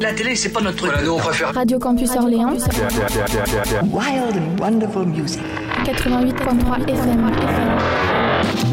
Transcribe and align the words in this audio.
La 0.00 0.12
télé, 0.12 0.36
c'est 0.36 0.50
pas 0.50 0.60
notre 0.60 0.76
truc. 0.76 0.90
Voilà, 0.90 1.06
nous 1.06 1.12
on 1.14 1.18
préfère. 1.18 1.54
Radio 1.54 1.78
Campus 1.78 2.10
Orléans, 2.16 2.56
Wild 3.82 4.36
and 4.36 4.60
wonderful 4.60 5.06
music. 5.06 5.40
88.3 5.84 6.88
FM. 6.88 7.26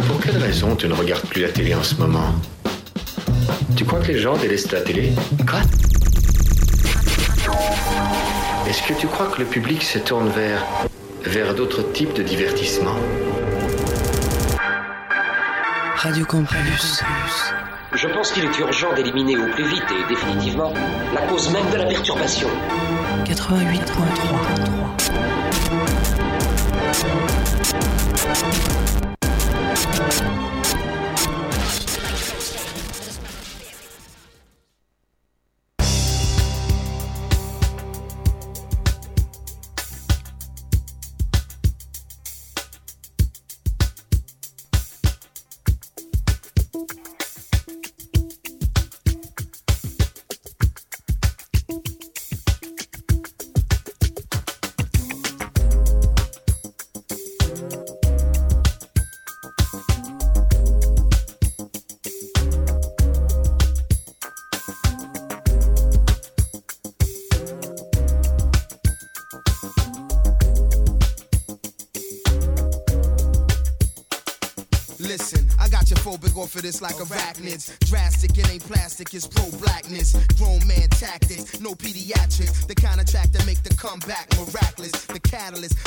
Pour 0.08 0.20
quelle 0.20 0.38
raison 0.38 0.76
tu 0.76 0.88
ne 0.88 0.94
regardes 0.94 1.26
plus 1.26 1.42
la 1.42 1.50
télé 1.50 1.74
en 1.74 1.84
ce 1.84 1.96
moment? 1.96 2.34
Tu 3.76 3.86
crois 3.86 4.00
que 4.02 4.08
les 4.08 4.20
gens 4.20 4.38
délaissent 4.38 4.72
la 4.72 4.82
télé? 4.82 5.14
Quoi 5.48 5.60
Est-ce 8.70 8.84
que 8.88 8.94
tu 9.00 9.08
crois 9.08 9.28
que 9.28 9.40
le 9.40 9.46
public 9.46 9.84
se 9.84 10.00
tourne 10.00 10.30
vers 10.30 10.64
vers 11.24 11.56
d'autres 11.56 11.82
types 11.92 12.14
de 12.14 12.22
divertissements 12.22 13.00
Radio 15.96 16.26
Campus. 16.26 17.02
Je 17.96 18.10
pense 18.10 18.34
qu'il 18.34 18.44
est 18.44 18.60
urgent 18.60 18.94
d'éliminer 18.94 19.38
au 19.38 19.48
plus 19.48 19.64
vite 19.70 19.86
et 19.90 20.04
définitivement 20.10 20.74
la 21.14 21.22
cause 21.28 21.50
même 21.54 21.70
de 21.72 21.78
la 21.78 21.86
perturbation. 21.86 22.50
88.3 23.24 24.96
this 76.66 76.82
like 76.82 76.96
arachnids. 76.96 77.78
Drastic, 77.88 78.36
it 78.40 78.50
ain't 78.50 78.66
plastic, 78.66 79.14
it's 79.14 79.28
pro 79.28 79.46
blackness. 79.60 80.14
Grown 80.38 80.66
man 80.66 80.90
tactics, 80.90 81.60
no 81.60 81.76
pediatrics. 81.76 82.66
The 82.66 82.74
kind 82.74 83.00
of 83.00 83.06
track 83.06 83.32
that 83.34 83.46
make 83.46 83.62
the 83.62 83.76
comeback 83.76 84.28
miraculous. 84.36 85.06
The 85.06 85.20
catalyst, 85.20 85.78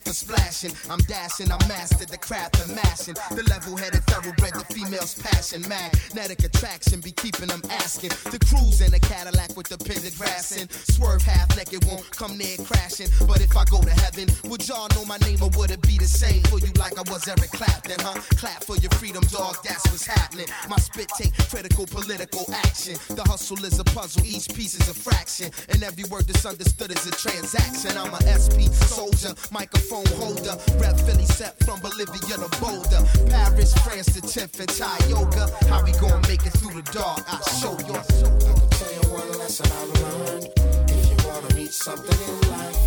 for 0.00 0.12
splashing. 0.12 0.72
I'm 0.90 1.00
dashing, 1.00 1.50
I 1.50 1.58
mastered 1.68 2.08
the 2.08 2.18
craft 2.18 2.60
of 2.60 2.74
mashing. 2.74 3.14
The 3.36 3.42
level 3.48 3.76
headed 3.76 4.04
thoroughbred, 4.04 4.54
the 4.54 4.64
female's 4.72 5.14
passion. 5.14 5.62
Magnetic 5.68 6.44
attraction 6.44 7.00
be 7.00 7.12
keeping 7.12 7.48
them 7.48 7.62
asking. 7.70 8.10
The 8.30 8.38
cruise 8.48 8.80
in 8.80 8.94
a 8.94 9.00
Cadillac 9.00 9.56
with 9.56 9.68
the 9.68 9.78
pendant 9.78 10.16
grassing. 10.18 10.68
Swerve 10.70 11.22
half 11.22 11.56
naked, 11.56 11.84
won't 11.86 12.08
come 12.10 12.36
near 12.38 12.56
crashing. 12.64 13.08
But 13.26 13.40
if 13.40 13.56
I 13.56 13.64
go 13.64 13.80
to 13.82 13.90
heaven, 13.90 14.28
would 14.44 14.66
y'all 14.68 14.88
know 14.94 15.04
my 15.04 15.18
name 15.18 15.42
or 15.42 15.50
would 15.56 15.70
it 15.70 15.82
be 15.82 15.98
the 15.98 16.08
same 16.08 16.42
for 16.44 16.58
you 16.58 16.72
like 16.78 16.98
I 16.98 17.04
was 17.10 17.26
Eric 17.28 17.50
Clapton, 17.52 18.00
huh? 18.00 18.20
Clap 18.36 18.64
for 18.64 18.76
your 18.76 18.90
freedom, 18.92 19.22
dog, 19.30 19.56
that's 19.64 19.84
what's 19.90 20.06
happening. 20.06 20.46
My 20.68 20.76
spit 20.76 21.08
take 21.16 21.34
critical 21.48 21.86
political 21.86 22.46
action. 22.52 22.96
The 23.10 23.22
hustle 23.22 23.64
is 23.64 23.78
a 23.78 23.84
puzzle, 23.84 24.24
each 24.24 24.48
piece 24.54 24.74
is 24.74 24.88
a 24.88 24.94
fraction. 24.94 25.50
And 25.68 25.82
every 25.82 26.04
word 26.04 26.26
that's 26.26 26.46
understood 26.46 26.90
is 26.92 27.06
a 27.06 27.12
transaction. 27.12 27.96
I'm 27.96 28.14
a 28.14 28.22
SP 28.30 28.70
soldier, 28.86 29.34
microphone 29.82 30.18
holder. 30.18 30.56
Rep 30.78 30.96
Philly 31.00 31.26
set 31.26 31.58
from 31.64 31.80
Bolivia 31.80 32.36
to 32.36 32.60
Boulder. 32.60 33.02
Paris, 33.28 33.74
France 33.78 34.06
to 34.06 34.20
10th 34.20 34.60
and 34.60 34.68
Thai 34.68 34.98
yoga. 35.08 35.48
How 35.68 35.84
we 35.84 35.92
gonna 35.92 36.26
make 36.28 36.44
it 36.46 36.52
through 36.58 36.80
the 36.80 36.92
dark? 36.92 37.22
I'll 37.28 37.42
show 37.60 37.72
you. 37.86 37.94
I 37.94 38.02
can 38.02 38.68
tell 38.70 38.92
you 38.92 39.12
one 39.12 39.38
lesson 39.38 39.66
I 39.72 39.84
learned. 40.00 40.48
If 40.88 41.02
you 41.10 41.28
wanna 41.28 41.54
reach 41.54 41.70
something 41.70 42.18
in 42.28 42.50
life, 42.50 42.82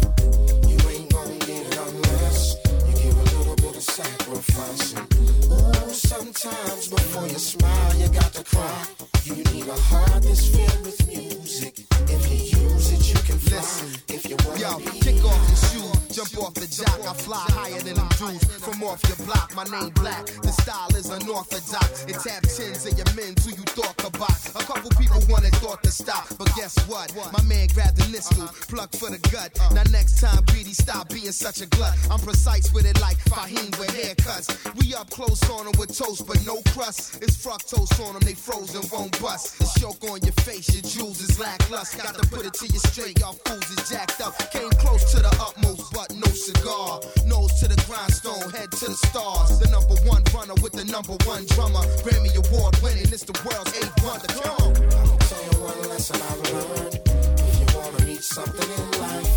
you 0.67 0.77
ain't 0.89 1.11
gonna 1.11 1.37
get 1.39 1.67
it 1.67 1.77
unless 1.77 2.55
you 2.87 2.93
give 3.03 3.17
a 3.17 3.37
little 3.37 3.55
bit 3.55 3.75
of 3.75 3.83
sacrificing. 3.83 5.07
Ooh, 5.51 5.93
sometimes 5.93 6.87
before 6.87 7.27
you 7.27 7.39
smile, 7.39 7.95
you 7.95 8.07
got 8.09 8.33
to 8.33 8.43
cry. 8.43 9.14
You 9.25 9.33
need 9.33 9.67
a 9.67 9.73
heart 9.73 10.21
that's 10.21 10.45
filled 10.49 10.85
with 10.85 11.07
music. 11.07 11.87
If 12.13 12.29
you 12.29 12.59
use 12.61 12.93
it, 12.93 13.09
you 13.09 13.19
can 13.25 13.39
fly. 13.39 13.65
If 14.07 14.29
you 14.29 14.37
wanna 14.45 14.59
Yo, 14.59 14.77
kick 15.01 15.25
off 15.25 15.41
your 15.49 15.61
shoes, 15.65 16.15
jump 16.15 16.37
off 16.43 16.53
the 16.53 16.67
jock. 16.69 17.01
I 17.09 17.13
fly 17.13 17.43
higher 17.49 17.81
than 17.81 17.95
them 17.95 18.07
dudes 18.19 18.45
from 18.61 18.83
off 18.83 19.01
your 19.09 19.25
block. 19.25 19.55
My 19.55 19.63
name 19.63 19.89
black, 19.95 20.27
the 20.27 20.51
style 20.51 20.95
is 20.95 21.09
unorthodox. 21.09 22.05
It 22.05 22.21
tap 22.21 22.43
tens 22.43 22.85
of 22.85 22.93
your 22.93 23.09
men 23.15 23.33
who 23.41 23.49
you 23.49 23.65
thought 23.73 23.95
box. 24.17 24.49
A 24.55 24.63
couple 24.63 24.89
people 24.91 25.19
wanted 25.29 25.53
thought 25.55 25.81
to 25.83 25.91
stop, 25.91 26.27
but 26.37 26.49
guess 26.55 26.77
what? 26.87 27.13
My 27.33 27.41
man 27.43 27.67
grabbed 27.73 27.97
the 27.97 28.07
nistle, 28.11 28.43
uh-huh. 28.43 28.65
plucked 28.67 28.95
for 28.97 29.09
the 29.09 29.19
gut. 29.31 29.51
Now 29.73 29.83
next 29.91 30.19
time, 30.19 30.43
greedy, 30.47 30.73
stop 30.73 31.09
being 31.09 31.31
such 31.31 31.61
a 31.61 31.67
glut. 31.67 31.97
I'm 32.09 32.19
precise 32.19 32.71
with 32.73 32.85
it 32.85 32.99
like 33.01 33.17
Fahim 33.25 33.77
with 33.79 33.89
haircuts. 33.89 34.47
We 34.79 34.93
up 34.93 35.09
close 35.09 35.41
on 35.49 35.65
them 35.65 35.73
with 35.77 35.97
toast, 35.97 36.27
but 36.27 36.43
no 36.45 36.61
crust. 36.73 37.21
It's 37.21 37.35
fructose 37.35 37.93
on 38.05 38.13
them, 38.13 38.23
they 38.23 38.33
frozen, 38.35 38.81
won't 38.91 39.14
bust. 39.21 39.59
The 39.59 39.67
choke 39.79 40.03
on 40.09 40.21
your 40.21 40.33
face, 40.43 40.73
your 40.73 40.83
jewels 40.83 41.21
is 41.21 41.39
lackluster. 41.39 42.03
Got 42.03 42.15
to 42.15 42.27
put 42.29 42.45
it 42.45 42.53
to 42.53 42.67
you 42.67 42.79
straight, 42.79 43.19
y'all 43.19 43.33
fools 43.45 43.69
is 43.71 43.89
jacked 43.89 44.21
up. 44.21 44.37
Came 44.51 44.69
close 44.81 45.11
to 45.11 45.19
the 45.19 45.33
utmost, 45.39 45.93
but 45.93 46.13
no 46.13 46.27
cigar. 46.31 46.99
Nose 47.25 47.59
to 47.59 47.67
the 47.67 47.79
grindstone, 47.87 48.49
head 48.51 48.71
to 48.71 48.85
the 48.85 48.99
stars. 49.07 49.59
The 49.59 49.69
number 49.69 49.95
one 50.09 50.23
runner 50.33 50.55
with 50.61 50.73
the 50.73 50.85
number 50.85 51.15
one 51.25 51.45
drummer. 51.53 51.83
Grammy 52.03 52.33
Award 52.35 52.77
winning, 52.81 53.09
it's 53.11 53.23
the 53.23 53.35
world's 53.45 53.71
eighth 53.77 53.95
wonder. 54.03 54.27
Come 54.27 54.51
on. 54.59 54.73
I'll 54.75 55.17
tell 55.29 55.43
you 55.43 55.55
one 55.63 55.79
lesson 55.89 56.19
I've 56.21 56.41
learned. 56.53 56.99
If 57.39 57.53
you 57.59 57.67
wanna 57.77 58.05
reach 58.05 58.25
something 58.25 58.69
in 58.69 58.85
life, 59.01 59.33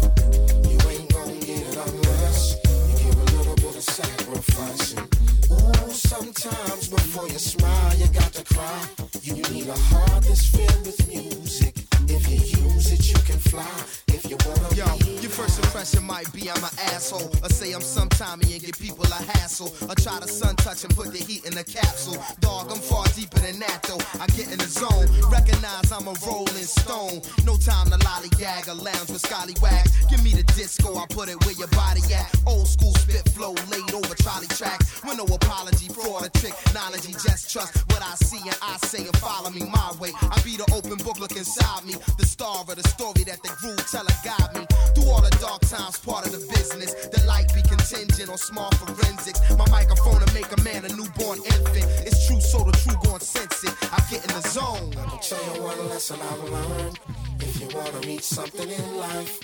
you 0.71 0.79
ain't 0.91 1.13
gonna 1.13 1.35
get 1.41 1.63
it 1.67 1.77
unless 1.77 2.57
you 2.65 3.11
give 3.11 3.17
a 3.17 3.37
little 3.37 3.57
bit 3.57 3.77
of 3.77 3.83
sacrificing. 3.83 5.18
Sometimes 5.99 6.87
before 6.87 7.27
you 7.27 7.39
smile, 7.41 7.97
you 7.97 8.07
got 8.13 8.33
to 8.33 8.45
cry. 8.55 8.89
You 9.21 9.35
need 9.35 9.67
a 9.67 9.77
heart 9.77 10.23
that's 10.23 10.47
filled 10.47 10.87
with 10.87 11.09
music. 11.09 11.75
If 12.07 12.31
you 12.31 12.58
use 12.75 12.93
it, 12.93 13.09
you 13.09 13.19
can 13.25 13.39
fly. 13.39 13.67
If 14.09 14.29
you 14.29 14.37
wanna 14.47 14.75
Yo, 14.75 14.87
your 15.21 15.31
first 15.31 15.59
impression 15.59 16.05
might 16.05 16.31
be 16.33 16.51
I'm 16.51 16.63
an 16.63 16.71
asshole. 16.95 17.31
Or 17.43 17.49
say 17.49 17.73
I'm 17.73 17.81
some 17.81 18.09
Tommy 18.11 18.53
and 18.53 18.63
give 18.63 18.79
people 18.79 19.05
a 19.05 19.23
hassle. 19.33 19.73
Or 19.89 19.95
try 19.95 20.19
to 20.21 20.29
sun 20.29 20.57
touch 20.57 20.85
and 20.85 20.95
put 20.95 21.13
the 21.13 21.19
heat 21.19 21.45
in 21.45 21.55
the 21.55 21.65
capsule. 21.65 22.23
Dog, 22.41 22.71
I'm 22.71 22.79
far 22.79 23.07
deeper 23.15 23.39
than 23.41 23.59
that 23.61 23.83
though. 23.83 24.01
I 24.21 24.27
get 24.39 24.51
in 24.53 24.59
the 24.59 24.67
zone. 24.67 25.07
Recognize 25.31 25.91
I'm 25.93 26.07
a 26.07 26.15
rolling 26.27 26.69
stone. 26.69 27.23
No 27.45 27.57
time 27.57 27.91
to 27.91 27.99
lollygag 27.99 28.69
or 28.69 28.75
lounge 28.75 29.11
with 29.11 29.23
scallywags. 29.23 29.91
Give 30.11 30.23
me 30.23 30.31
the 30.31 30.45
disco, 30.55 30.97
I 30.97 31.07
put 31.11 31.29
it 31.29 31.39
where 31.45 31.55
your 31.55 31.69
body 31.69 32.03
at. 32.15 32.29
Old 32.47 32.69
school 32.69 32.95
spit 32.95 33.29
flow 33.31 33.55
laid 33.71 33.93
over 33.95 34.15
trolley 34.15 34.49
tracks. 34.49 35.03
With 35.05 35.17
no 35.19 35.25
apology, 35.25 35.89
fraud 35.89 36.27
or 36.27 36.29
technology. 36.31 37.13
Just 37.13 37.51
trust 37.51 37.77
what 37.91 38.03
I 38.03 38.15
see 38.15 38.43
and 38.47 38.59
I 38.63 38.77
say 38.87 39.07
and 39.07 39.17
follow 39.19 39.51
me 39.51 39.65
my 39.67 39.93
way. 40.01 40.13
I 40.23 40.41
be 40.43 40.57
the 40.57 40.67
open 40.73 40.99
book, 41.05 41.19
look 41.19 41.37
inside 41.37 41.85
me. 41.85 41.95
The 42.19 42.27
star 42.27 42.58
of 42.67 42.75
the 42.75 42.89
story 42.89 43.23
that 43.23 43.41
the 43.43 43.55
groove 43.61 43.79
teller 43.87 44.11
guide 44.27 44.51
me. 44.59 44.67
Through 44.95 45.11
all 45.11 45.23
the 45.23 45.31
dark 45.39 45.63
times, 45.63 45.99
part 45.99 46.27
of 46.27 46.33
the 46.33 46.43
business. 46.51 46.93
The 47.07 47.23
light 47.25 47.47
be 47.55 47.63
contingent 47.63 48.29
on 48.29 48.39
small 48.39 48.71
forensics. 48.73 49.39
My 49.57 49.69
microphone 49.71 50.19
to 50.19 50.35
make 50.35 50.51
a 50.51 50.61
man 50.63 50.85
a 50.85 50.89
newborn 50.89 51.39
infant. 51.39 51.87
It's 52.03 52.27
true, 52.27 52.41
so 52.41 52.65
the 52.65 52.73
true 52.83 52.99
gon' 53.05 53.21
sense 53.21 53.63
it. 53.63 53.75
I 53.93 54.03
get 54.11 54.27
in 54.27 54.35
the 54.35 54.43
zone. 54.43 54.91
I 54.99 55.07
can 55.07 55.21
tell 55.23 55.45
you 55.55 55.63
one 55.63 55.89
lesson 55.89 56.19
I've 56.21 56.45
learned. 56.51 56.99
If 57.39 57.61
you 57.61 57.69
wanna 57.71 58.01
reach 58.01 58.27
something 58.27 58.69
in 58.69 58.97
life, 58.97 59.39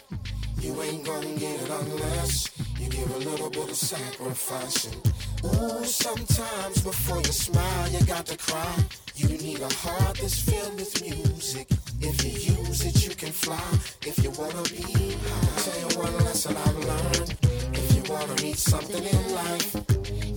you 0.58 0.82
ain't 0.82 1.04
gonna 1.06 1.34
get 1.38 1.60
it 1.62 1.70
unless 1.70 2.50
you 2.80 2.88
give 2.88 3.14
a 3.14 3.18
little 3.18 3.50
bit 3.50 3.70
of 3.70 3.76
sacrificing. 3.76 5.00
Ooh, 5.44 5.84
sometimes 5.84 6.82
before 6.82 7.18
you 7.18 7.32
smile, 7.32 7.88
you 7.90 8.04
got 8.06 8.26
to 8.26 8.36
cry. 8.36 8.74
You 9.14 9.28
need 9.28 9.60
a 9.60 9.72
heart 9.72 10.18
that's 10.18 10.40
filled 10.42 10.74
with 10.74 11.00
music. 11.00 11.68
If 12.06 12.22
you 12.22 12.54
use 12.54 12.84
it, 12.84 13.02
you 13.02 13.14
can 13.14 13.32
fly. 13.32 13.58
If 14.02 14.22
you 14.22 14.30
wanna 14.32 14.62
be 14.64 14.82
high, 14.82 15.62
tell 15.64 15.78
you 15.80 15.98
one 15.98 16.14
lesson 16.24 16.54
I've 16.54 16.76
learned. 16.76 17.34
If 17.72 17.96
you 17.96 18.02
wanna 18.12 18.34
reach 18.42 18.58
something 18.58 19.02
in 19.02 19.34
life, 19.34 19.74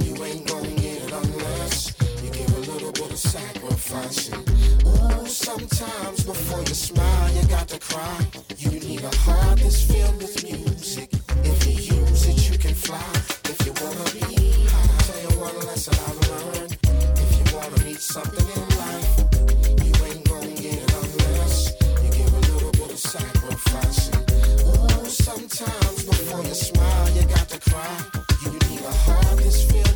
you 0.05 0.15
ain't 0.23 0.47
gonna 0.47 0.69
get 0.79 1.03
it 1.03 1.11
unless 1.11 1.93
you 2.23 2.29
give 2.31 2.49
a 2.55 2.71
little 2.71 2.93
bit 2.93 3.11
of 3.11 3.17
sacrificing. 3.19 4.45
Ooh, 4.87 5.27
sometimes 5.27 6.23
before 6.23 6.61
you 6.61 6.73
smile, 6.73 7.33
you 7.33 7.45
got 7.49 7.67
to 7.67 7.79
cry. 7.79 8.17
You 8.57 8.71
need 8.71 9.03
a 9.03 9.13
heart 9.17 9.59
that's 9.59 9.83
filled 9.83 10.17
with 10.21 10.41
music. 10.45 11.09
If 11.43 11.67
you 11.67 11.99
use 11.99 12.27
it, 12.27 12.49
you 12.49 12.57
can 12.57 12.75
fly. 12.75 13.11
If 13.43 13.65
you 13.65 13.73
wanna 13.83 14.07
be 14.15 14.23
high, 14.71 14.87
I'll 14.87 15.03
tell 15.03 15.21
you 15.21 15.39
one 15.41 15.67
lesson 15.67 15.95
I've 16.07 16.19
learned. 16.31 16.77
If 17.23 17.29
you 17.37 17.57
wanna 17.57 17.83
reach 17.83 17.99
something 17.99 18.47
in 18.55 18.69
life, 18.69 18.76
Sometimes 25.27 26.05
before 26.05 26.41
you 26.41 26.53
smile, 26.53 27.09
you 27.09 27.23
got 27.23 27.49
to 27.49 27.59
cry. 27.59 27.97
You 28.45 28.51
need 28.69 28.79
a 28.79 28.91
heart 28.93 29.35
that's 29.35 29.61
filled. 29.61 29.86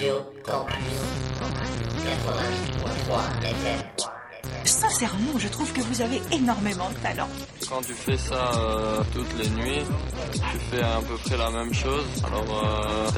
Radio 0.00 0.14
Campus 0.46 0.76
88.3 1.92 3.44
FM. 3.44 3.80
Sincèrement, 4.64 5.38
je 5.38 5.48
trouve 5.48 5.70
que 5.74 5.82
vous 5.82 6.00
avez 6.00 6.22
énormément 6.32 6.88
de 6.88 6.94
talent. 7.02 7.28
Quand 7.68 7.82
tu 7.82 7.92
fais 7.92 8.16
ça 8.16 8.50
euh, 8.54 9.02
toutes 9.12 9.36
les 9.36 9.50
nuits, 9.50 9.84
tu 10.32 10.58
fais 10.70 10.82
à 10.82 11.00
peu 11.06 11.16
près 11.18 11.36
la 11.36 11.50
même 11.50 11.74
chose, 11.74 12.06
alors 12.24 12.64
euh. 12.64 13.10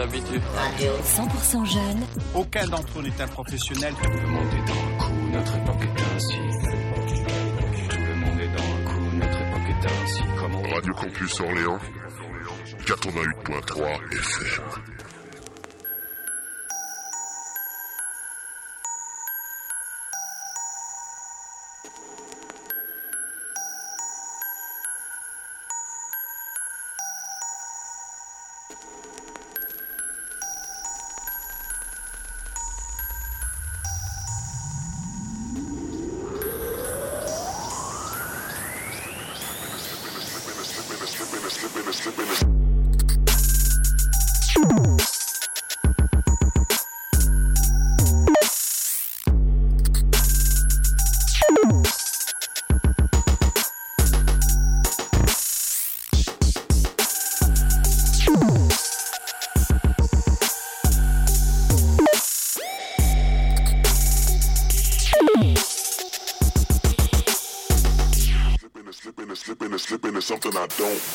Radio 0.56 0.92
100% 1.04 1.72
jeune. 1.72 2.00
Aucun 2.34 2.66
d'entre 2.66 2.98
eux 2.98 3.02
n'est 3.02 3.22
un 3.22 3.28
professionnel. 3.28 3.94
Tout 4.02 4.10
le 4.10 4.26
monde 4.26 4.48
est 4.52 4.66
dans 4.66 4.74
le 4.74 4.98
coup, 4.98 5.30
notre 5.30 5.56
époque 5.56 5.82
est 5.84 6.16
ainsi. 6.16 6.36
Tout 7.88 7.96
le 7.96 8.14
monde 8.16 8.40
est 8.40 8.56
dans 8.56 8.76
le 8.76 8.84
coup, 8.88 9.16
notre 9.18 9.40
époque 9.40 9.68
est 9.70 9.86
ainsi. 9.86 10.22
Comment... 10.36 10.62
Radio 10.62 10.94
Campus 10.94 11.40
Orléans, 11.42 11.78
88.3 12.86 14.16
FM. 14.18 15.01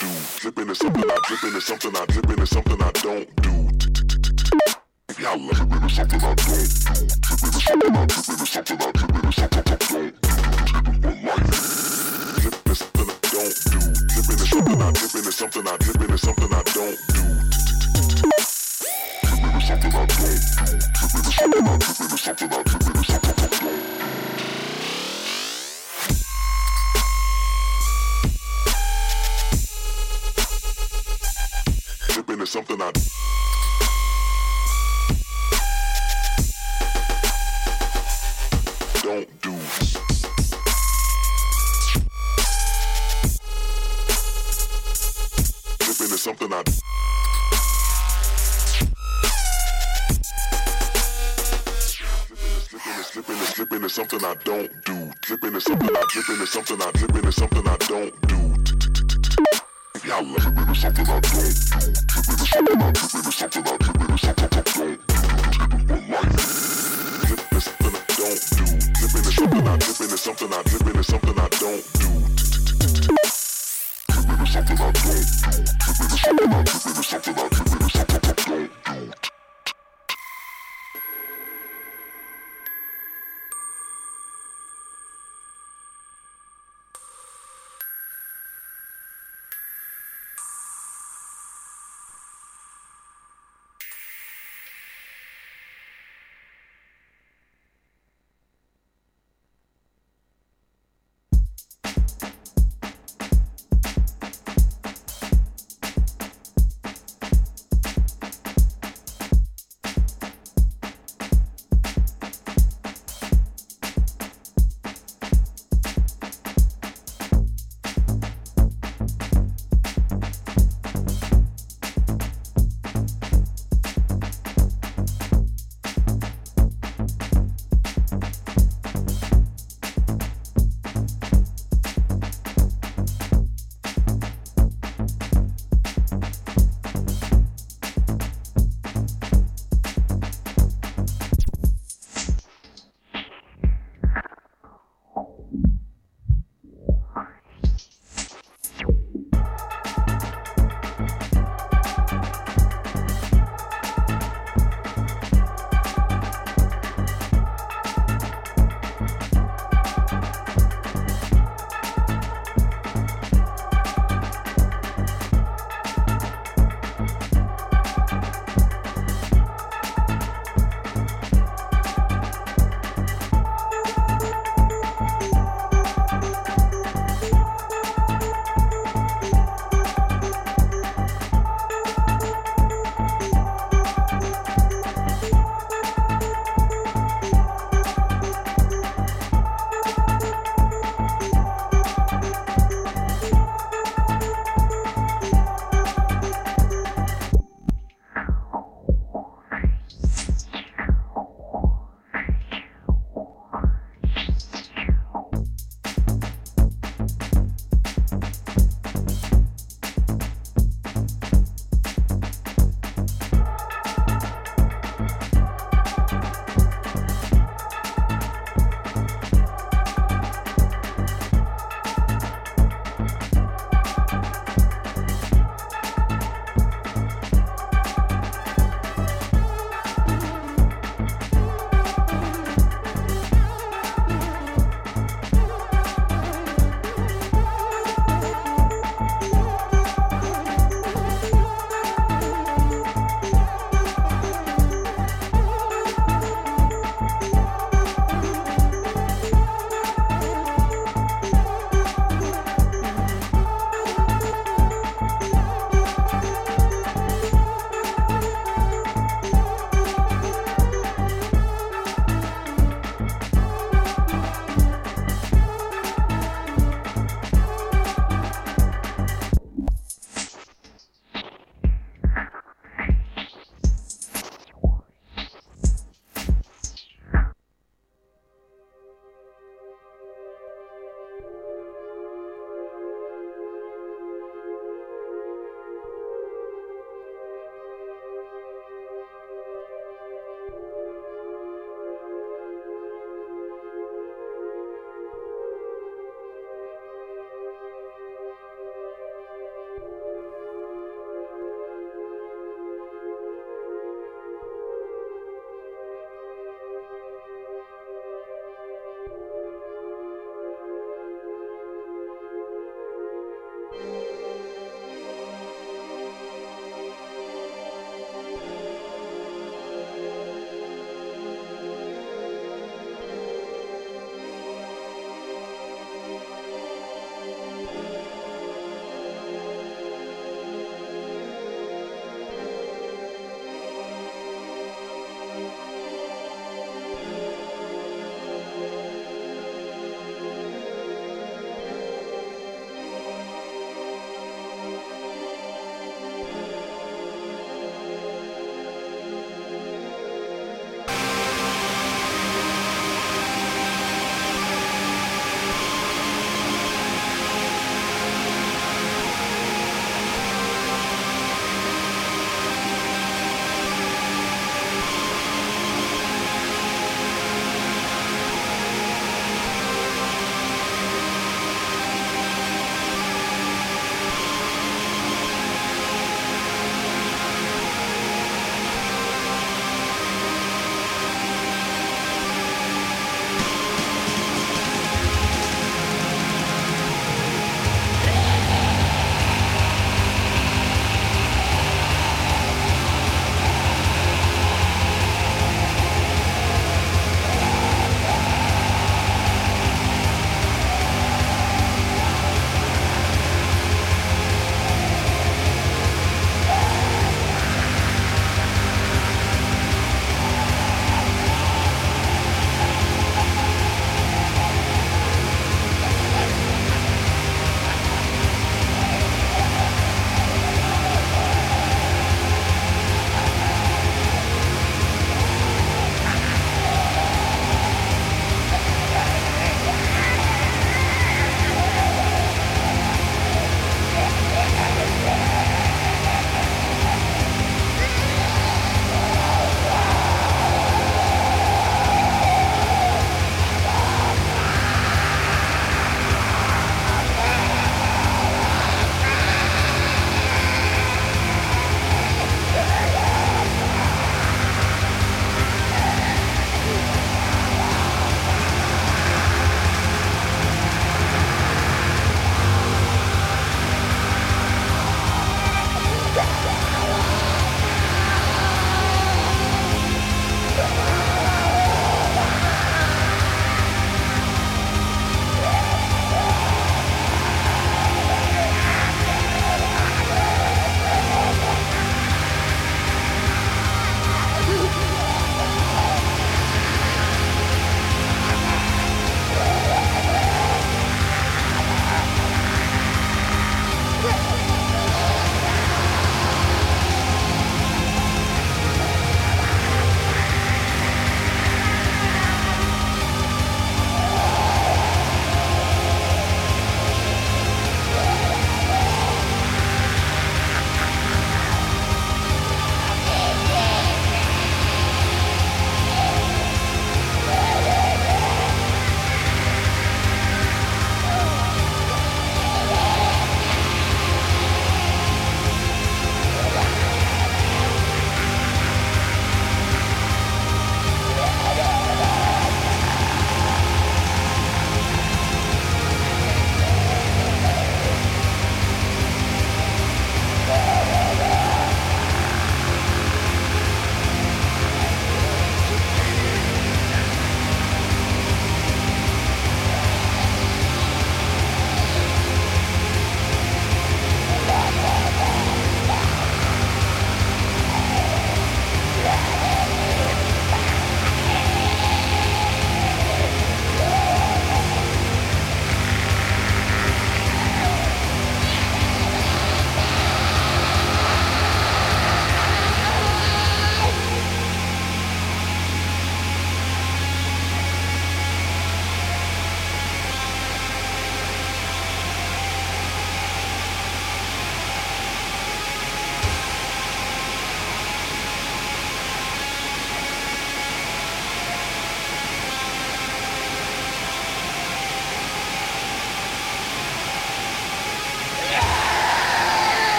do. 0.00 0.08
Dripping 0.40 0.70
is 0.70 0.78
something 0.78 1.10
I 1.10 1.18
dripping 1.26 1.56
is 1.56 1.64
something 1.64 1.96
I 1.96 2.06
drip. 2.06 2.23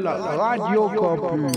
Radio 0.00 0.88
Campus. 0.88 1.52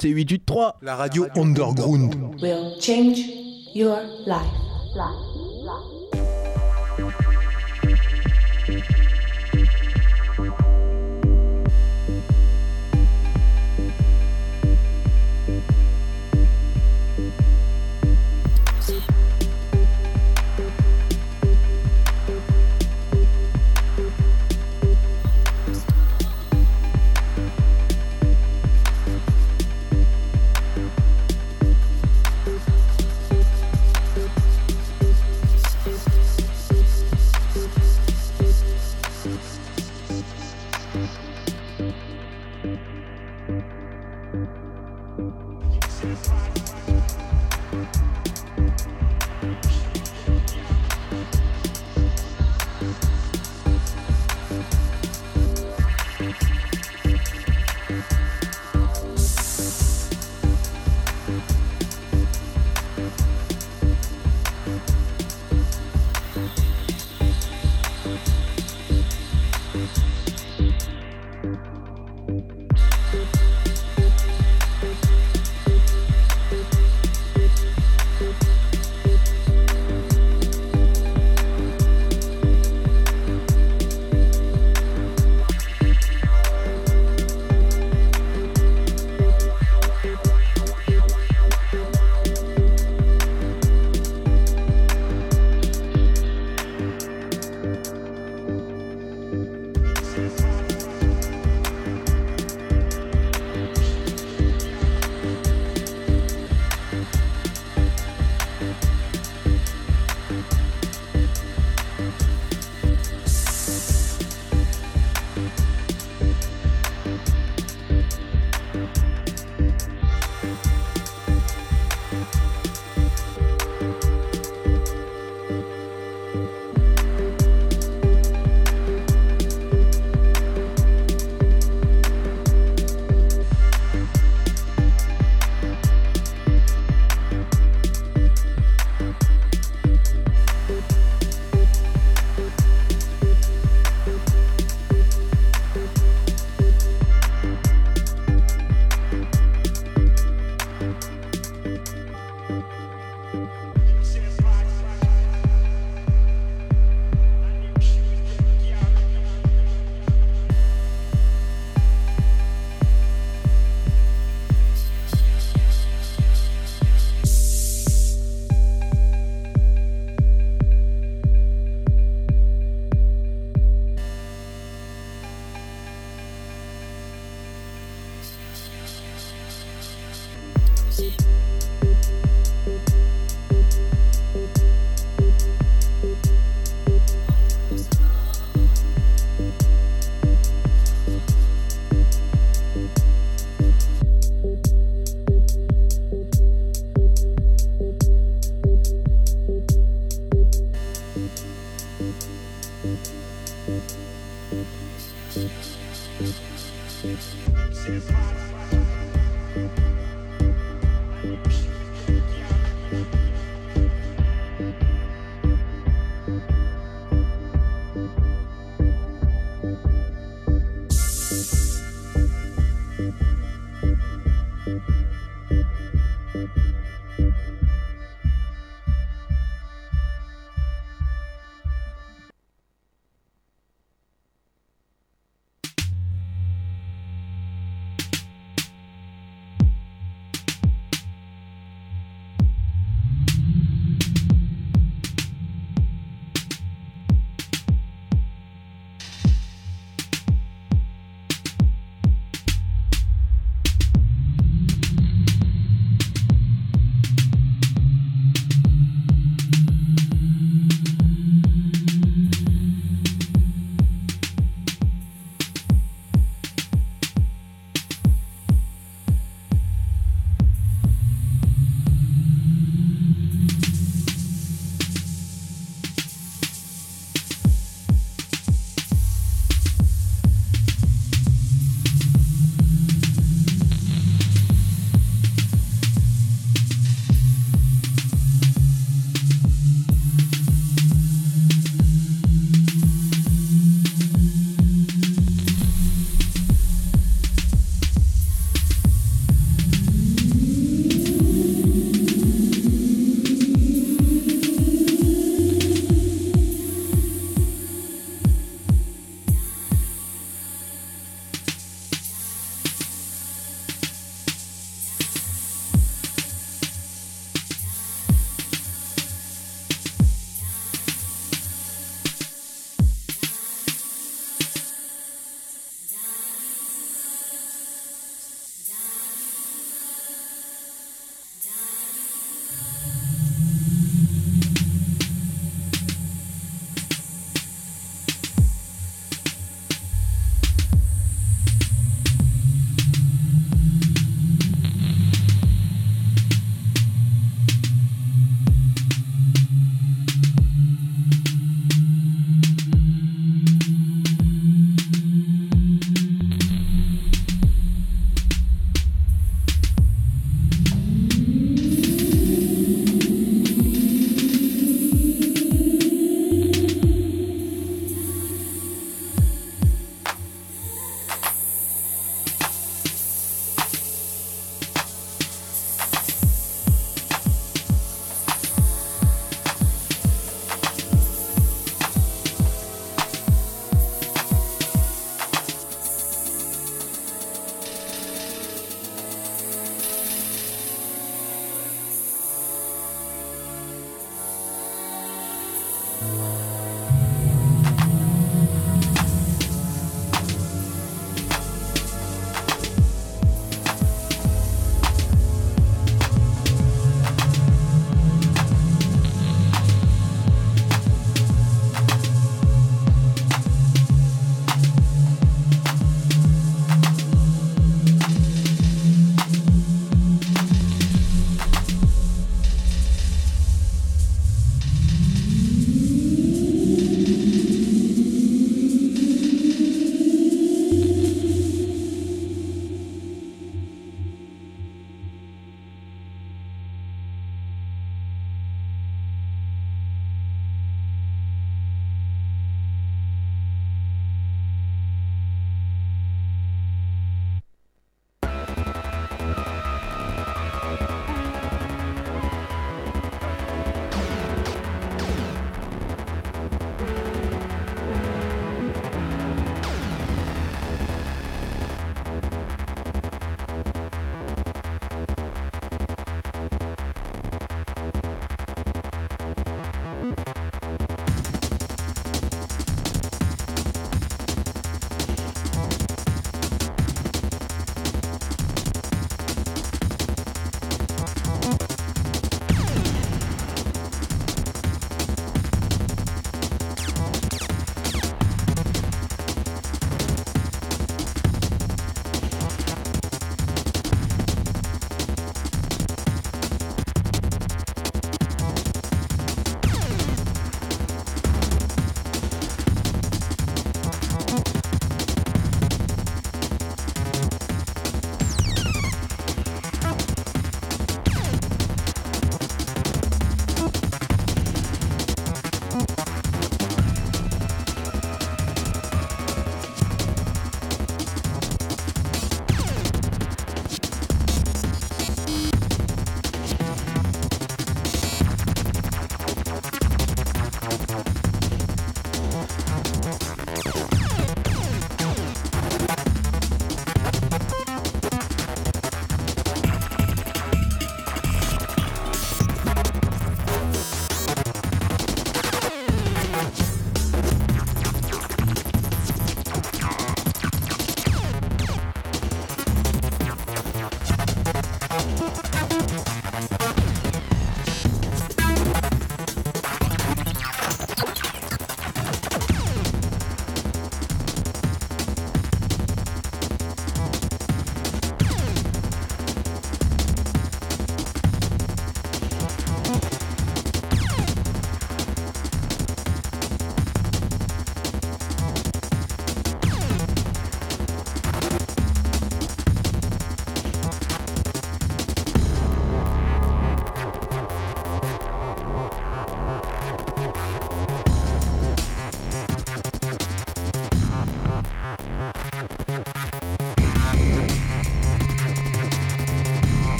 C'est 0.00 0.08
883, 0.08 0.76
la 0.82 0.96
radio 0.96 1.26
underground. 1.36 2.14
will 2.40 2.80
change 2.80 3.18
your 3.74 3.98
life. 4.26 4.61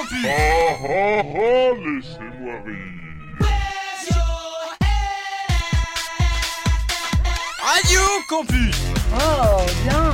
Oh 0.00 0.04
oh 0.04 1.22
oh, 1.34 1.74
laissez-moi 1.84 2.54
rire. 2.64 2.76
Radio 7.60 8.00
Campus. 8.28 8.76
Oh, 9.12 9.66
bien. 9.82 10.12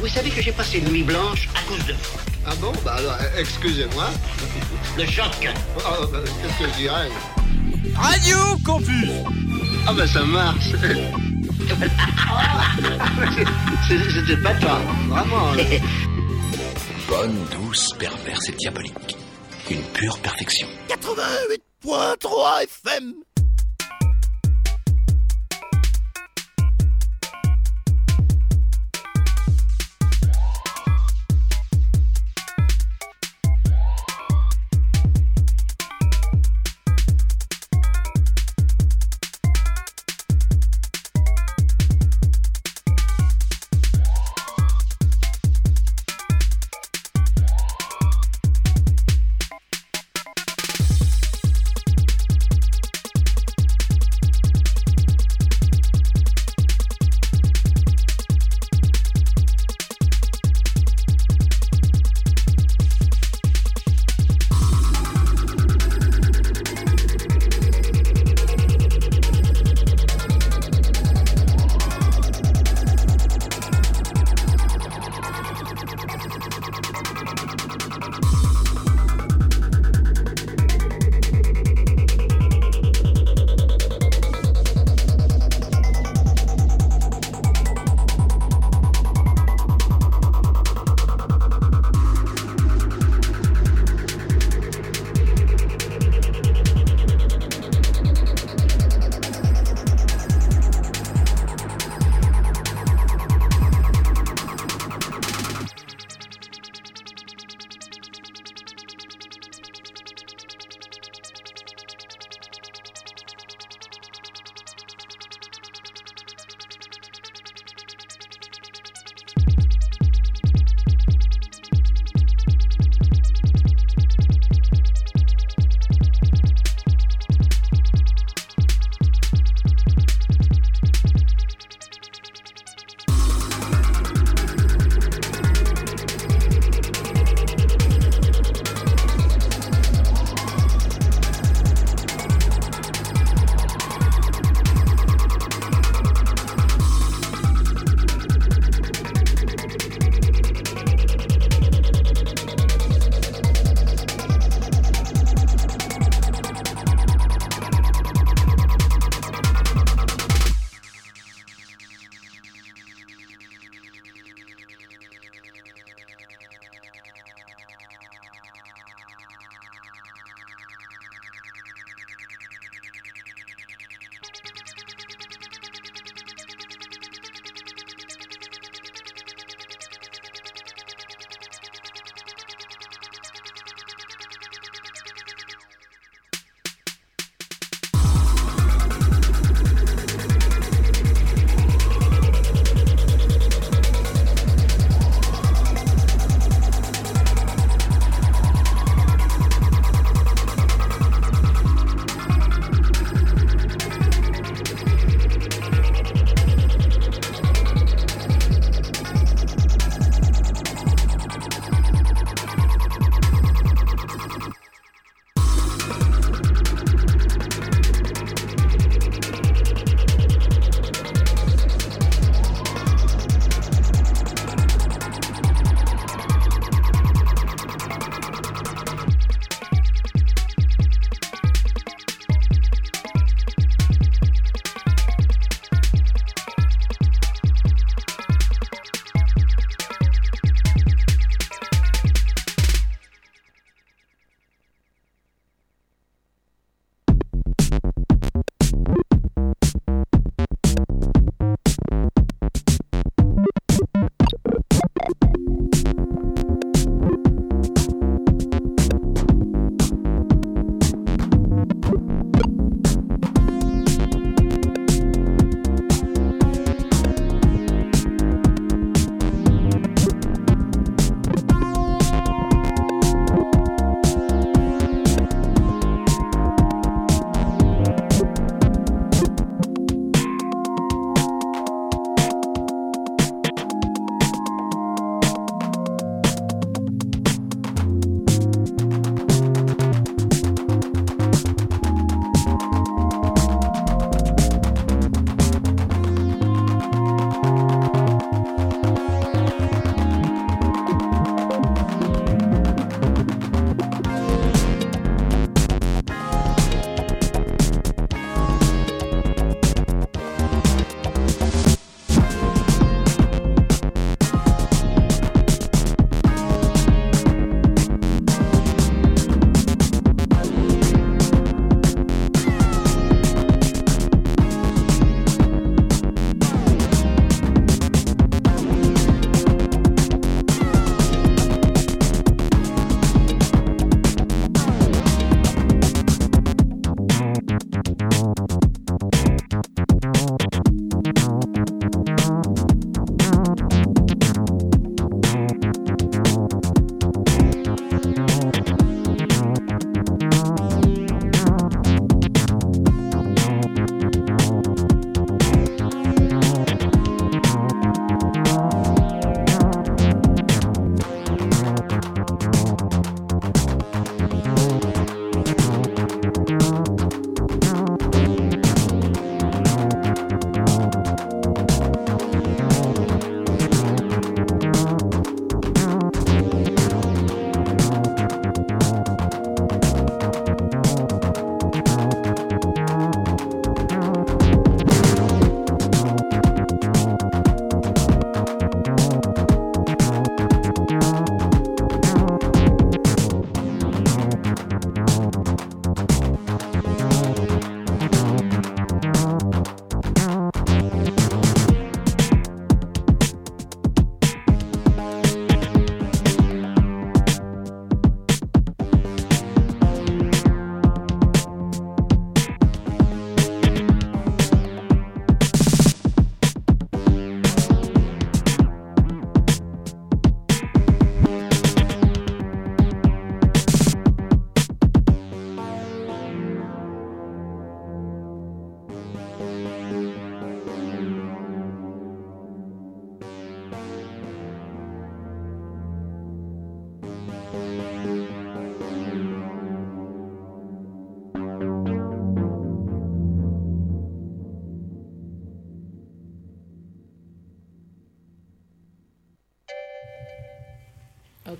Vous 0.00 0.08
savez 0.08 0.30
que 0.30 0.40
j'ai 0.40 0.52
passé 0.52 0.78
une 0.78 0.88
nuit 0.90 1.02
blanche 1.02 1.46
à 1.54 1.60
cause 1.68 1.84
de 1.84 1.92
vous. 1.92 1.98
Ah 2.46 2.54
bon? 2.58 2.72
Bah 2.86 2.94
alors, 2.96 3.18
excusez-moi. 3.36 4.08
Le 4.96 5.04
choc. 5.04 5.46
Oh, 5.76 6.06
bah, 6.10 6.20
Qu'est-ce 6.24 6.58
que 6.58 6.72
je 6.72 6.76
dirais? 6.78 7.10
Radio 7.96 8.38
Campus. 8.64 9.10
Ah 9.86 9.92
bah 9.92 10.06
ça 10.06 10.22
marche. 10.24 10.70
C'était 13.88 14.36
pas 14.42 14.54
toi, 14.54 14.80
vraiment. 15.08 15.52
Bonne, 17.16 17.46
douce, 17.52 17.92
perverse 17.96 18.48
et 18.48 18.52
diabolique. 18.52 19.16
Une 19.70 19.82
pure 19.92 20.18
perfection. 20.18 20.66
88.3 20.88 22.64
FM 22.64 23.14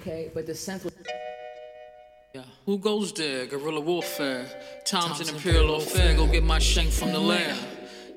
Okay, 0.06 0.30
but 0.34 0.46
the 0.46 0.54
sense 0.54 0.84
was. 0.84 0.92
Yeah. 2.34 2.42
Who 2.66 2.76
goes 2.76 3.10
there? 3.14 3.46
Guerrilla 3.46 3.80
warfare. 3.80 4.44
Times 4.84 5.18
an 5.20 5.34
imperial 5.34 5.76
affair. 5.76 6.14
Go 6.14 6.26
get 6.26 6.42
my 6.42 6.58
shank 6.58 6.90
from 6.90 7.12
the 7.12 7.18
lair. 7.18 7.56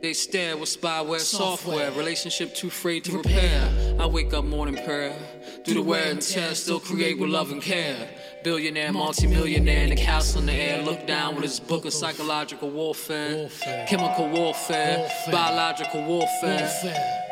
They 0.01 0.11
stare 0.11 0.57
with 0.57 0.67
spyware 0.67 1.21
software. 1.21 1.89
Relationship 1.91 2.53
too 2.53 2.67
afraid 2.67 3.05
to 3.05 3.17
repair. 3.17 3.95
I 4.01 4.05
wake 4.05 4.33
up 4.33 4.43
morning 4.43 4.83
prayer. 4.83 5.17
Do 5.63 5.75
the 5.75 5.81
wear 5.81 6.11
and 6.11 6.21
tear. 6.21 6.55
Still 6.55 6.81
create 6.81 7.19
with 7.19 7.29
love 7.29 7.51
and 7.51 7.61
care. 7.61 7.95
Billionaire, 8.43 8.91
multimillionaire 8.91 9.83
in 9.83 9.91
the 9.91 9.95
castle 9.95 10.41
in 10.41 10.47
the 10.47 10.53
air. 10.53 10.83
Look 10.83 11.07
down 11.07 11.35
with 11.35 11.45
his 11.45 11.61
book 11.61 11.85
of 11.85 11.93
psychological 11.93 12.69
warfare. 12.69 13.49
Chemical 13.88 14.27
warfare. 14.27 15.09
Biological 15.31 16.03
warfare. 16.03 16.69
Run 16.83 17.26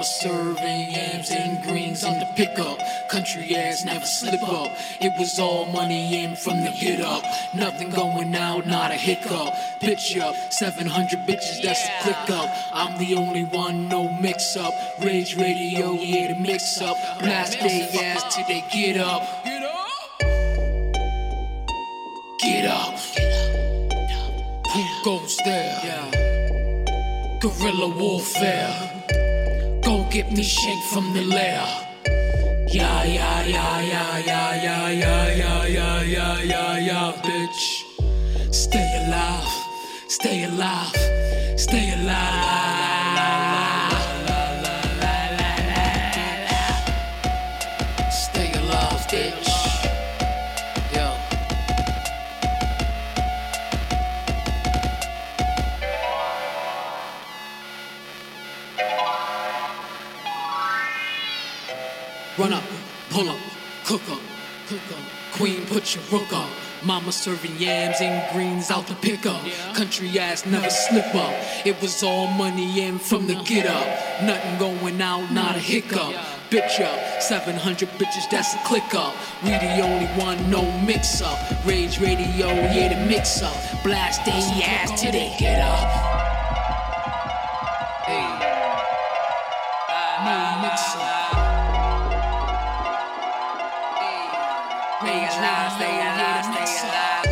Mama 0.00 0.08
serving 0.08 0.90
yams 0.92 1.30
and 1.30 1.62
greens 1.62 2.04
on 2.04 2.18
the 2.18 2.24
pickup. 2.34 2.78
Country 3.10 3.54
ass 3.54 3.84
never 3.84 4.06
slip 4.06 4.42
up. 4.48 4.70
It 4.98 5.12
was 5.18 5.38
all 5.38 5.66
money 5.66 6.24
in 6.24 6.36
from 6.36 6.64
the 6.64 6.70
hit 6.70 7.02
up. 7.02 7.22
Nothing 7.54 7.90
going 7.90 8.34
out, 8.34 8.66
not 8.66 8.92
a 8.92 8.94
hiccup. 8.94 9.52
Pitch 9.80 10.16
up, 10.16 10.34
700 10.50 11.18
bitches, 11.28 11.60
that's 11.62 11.84
a 11.84 12.02
click 12.02 12.30
up. 12.30 12.48
I'm 12.72 12.96
the 12.98 13.14
only 13.14 13.44
one, 13.44 13.88
no 13.88 14.10
mix 14.22 14.56
up. 14.56 14.72
Rage 15.04 15.36
radio, 15.36 15.92
yeah, 15.92 16.32
the 16.32 16.40
mix 16.40 16.80
up. 16.80 16.96
Blast 17.18 17.60
they 17.60 17.82
ass 18.02 18.34
till 18.34 18.46
they 18.46 18.64
get 18.72 18.96
up. 18.96 19.44
Get 22.40 22.64
up. 22.64 22.98
Who 24.72 25.04
goes 25.04 25.36
there? 25.44 27.38
Guerrilla 27.42 27.88
warfare. 27.88 29.19
Go 29.90 30.06
get 30.08 30.30
me 30.30 30.44
shake 30.44 30.84
from 30.92 31.12
the 31.14 31.24
lair. 31.24 31.66
Yeah, 32.68 33.02
yeah, 33.02 33.44
yeah, 33.44 33.80
yeah, 33.80 34.18
yeah, 34.18 34.54
yeah, 34.62 34.88
yeah, 34.88 35.28
yeah, 35.28 35.66
yeah, 35.66 36.02
yeah, 36.02 36.42
yeah, 36.42 36.78
yeah, 36.78 37.12
bitch. 37.24 38.54
Stay 38.54 38.88
alive, 39.04 39.50
stay 40.06 40.44
alive, 40.44 40.94
stay 41.58 41.92
alive. 41.94 42.69
Pull 63.10 63.28
up, 63.28 63.38
cook 63.84 64.08
up, 64.08 64.20
cook 64.68 64.80
up. 64.92 65.04
Queen, 65.32 65.64
put 65.66 65.94
your 65.94 66.04
rook 66.10 66.32
up. 66.32 66.48
Mama 66.82 67.12
serving 67.12 67.56
yams 67.56 67.96
and 68.00 68.32
greens 68.32 68.70
out 68.70 68.86
the 68.86 68.94
pickup. 68.96 69.40
Country 69.74 70.18
ass 70.18 70.46
never 70.46 70.70
slip 70.70 71.14
up. 71.14 71.32
It 71.66 71.80
was 71.82 72.02
all 72.02 72.26
money 72.28 72.86
in 72.86 72.98
from 72.98 73.26
the 73.26 73.34
get 73.44 73.66
up. 73.66 73.86
Nothing 74.22 74.58
going 74.58 75.00
out, 75.02 75.30
not 75.30 75.56
a 75.56 75.58
hiccup. 75.58 76.14
Bitch 76.50 76.80
up, 76.80 77.22
700 77.22 77.88
bitches, 77.90 78.28
that's 78.28 78.54
a 78.54 78.58
click 78.64 78.94
up. 78.94 79.14
We 79.44 79.50
the 79.50 79.80
only 79.80 80.06
one, 80.20 80.50
no 80.50 80.62
mix 80.80 81.22
up. 81.22 81.38
Rage 81.64 82.00
radio, 82.00 82.48
yeah, 82.48 82.88
the 82.88 83.06
mix 83.06 83.40
up. 83.42 83.54
Blast 83.84 84.24
they 84.24 84.32
ass 84.32 85.00
till 85.00 85.12
they 85.12 85.32
get 85.38 85.60
up. 85.60 85.86
Hey. 88.04 88.46
No 90.24 90.62
mix 90.62 90.96
up. 90.96 91.19
Stay 95.00 95.24
alive, 95.24 95.72
stay 95.72 95.96
alive, 96.08 96.44
stay 96.44 96.70
alive. 96.84 97.24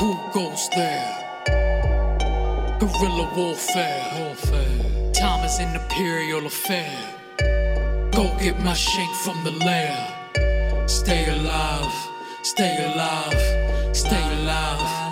Who 0.00 0.10
goes 0.34 0.68
there? 0.74 1.08
Guerrilla 2.80 3.30
warfare. 3.36 4.02
warfare. 4.18 5.12
Time 5.12 5.44
is 5.44 5.60
an 5.60 5.76
imperial 5.76 6.46
affair. 6.46 6.90
Go 8.10 8.36
get 8.40 8.58
my 8.58 8.74
shank 8.74 9.14
from 9.14 9.44
the 9.44 9.52
lair. 9.52 9.96
Stay 10.88 11.28
alive, 11.28 11.94
stay 12.42 12.92
alive, 12.92 13.94
stay 13.94 14.42
alive. 14.42 15.05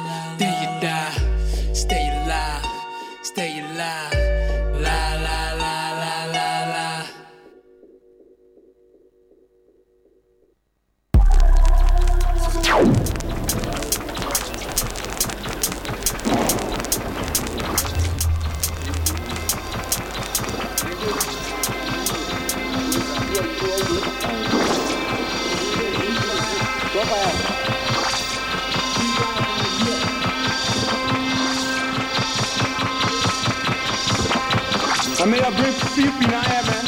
gotta 35.44 35.62
bring 35.62 35.72
sleep 35.72 36.06
in 36.06 36.30
here, 36.30 36.62
man. 36.64 36.84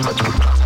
Thank 0.00 0.57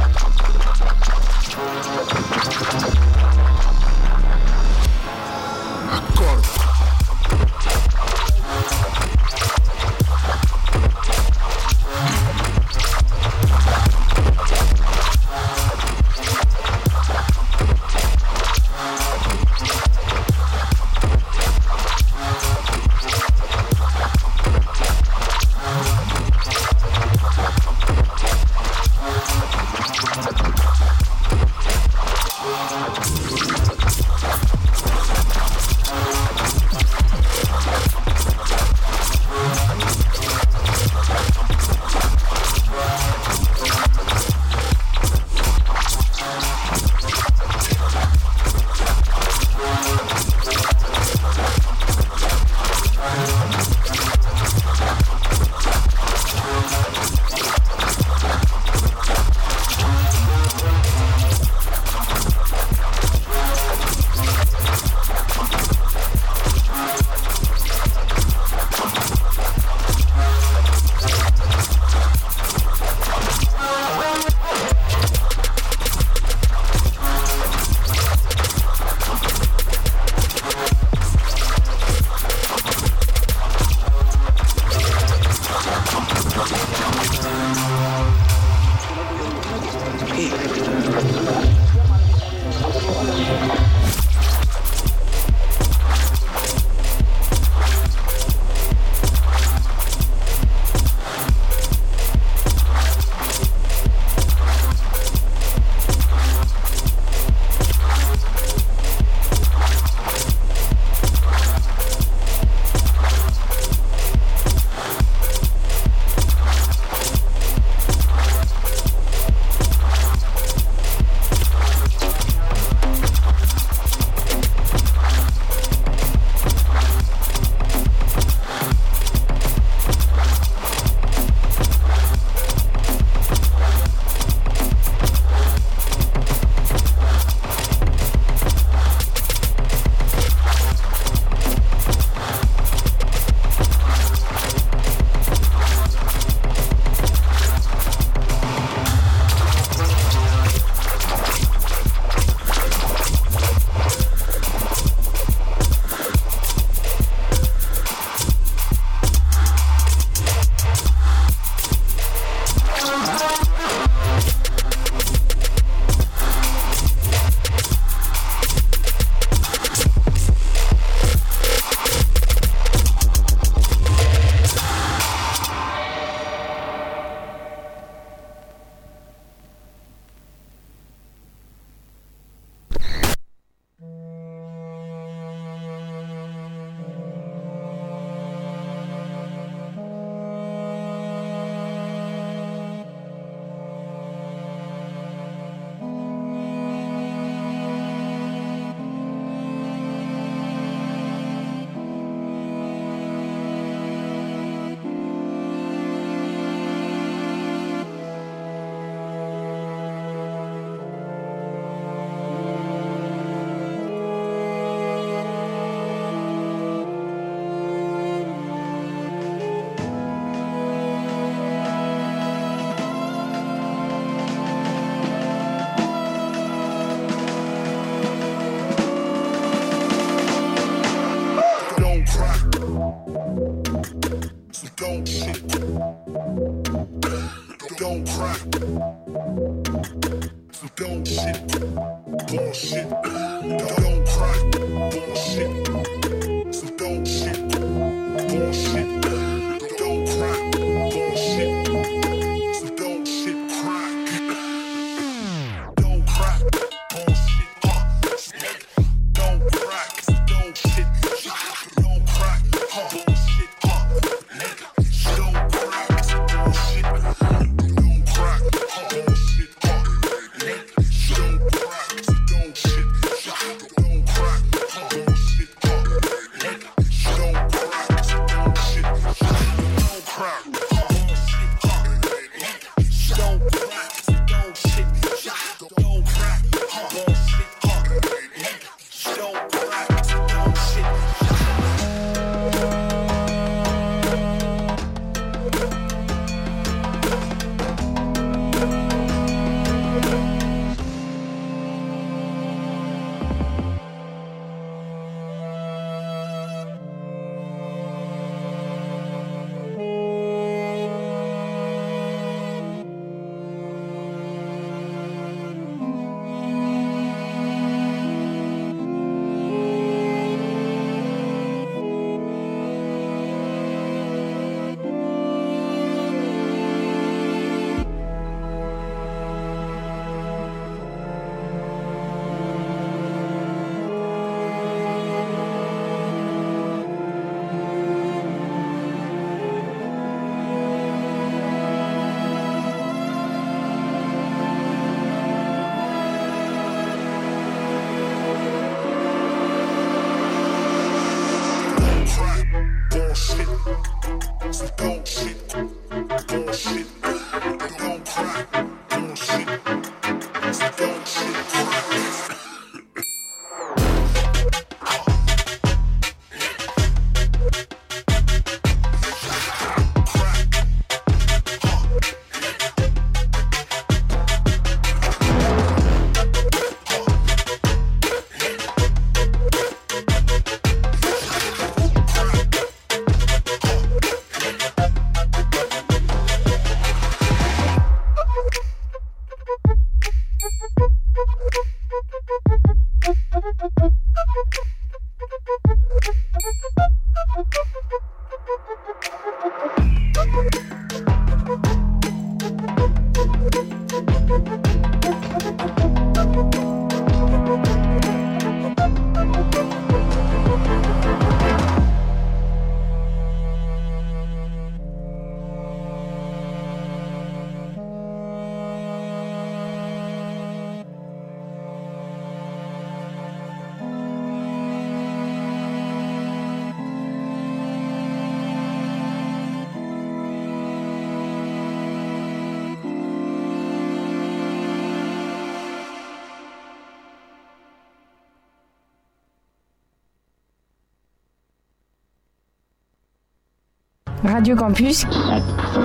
Radio 444.25 444.55
Campus 444.55 445.05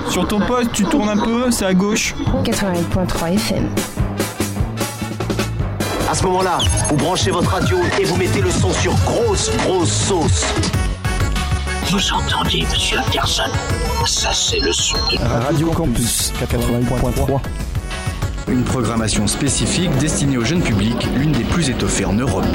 Sur 0.09 0.27
ton 0.27 0.39
poste, 0.39 0.71
tu 0.71 0.83
tournes 0.85 1.09
un 1.09 1.17
peu, 1.17 1.49
c'est 1.49 1.65
à 1.65 1.73
gauche. 1.73 2.13
88.3 2.43 3.33
FM. 3.33 3.69
À 6.09 6.13
ce 6.13 6.23
moment-là, 6.23 6.59
vous 6.89 6.95
branchez 6.97 7.31
votre 7.31 7.49
radio 7.49 7.77
et 7.99 8.03
vous 8.05 8.15
mettez 8.15 8.41
le 8.41 8.51
son 8.51 8.71
sur 8.73 8.93
grosse, 9.05 9.51
grosse 9.65 9.91
sauce. 9.91 10.45
Vous 11.89 12.13
entendez, 12.13 12.65
monsieur 12.71 12.99
Anderson 12.99 13.49
Ça, 14.05 14.29
c'est 14.33 14.59
le 14.59 14.71
son 14.71 14.97
de 15.11 15.17
Radio 15.45 15.71
Campus 15.71 16.31
88.3. 16.39 17.39
Une 18.49 18.63
programmation 18.63 19.27
spécifique 19.27 19.91
destinée 19.97 20.37
au 20.37 20.45
jeune 20.45 20.61
public, 20.61 21.07
l'une 21.17 21.31
des 21.31 21.43
plus 21.43 21.69
étoffées 21.69 22.05
en 22.05 22.13
Europe. 22.13 22.45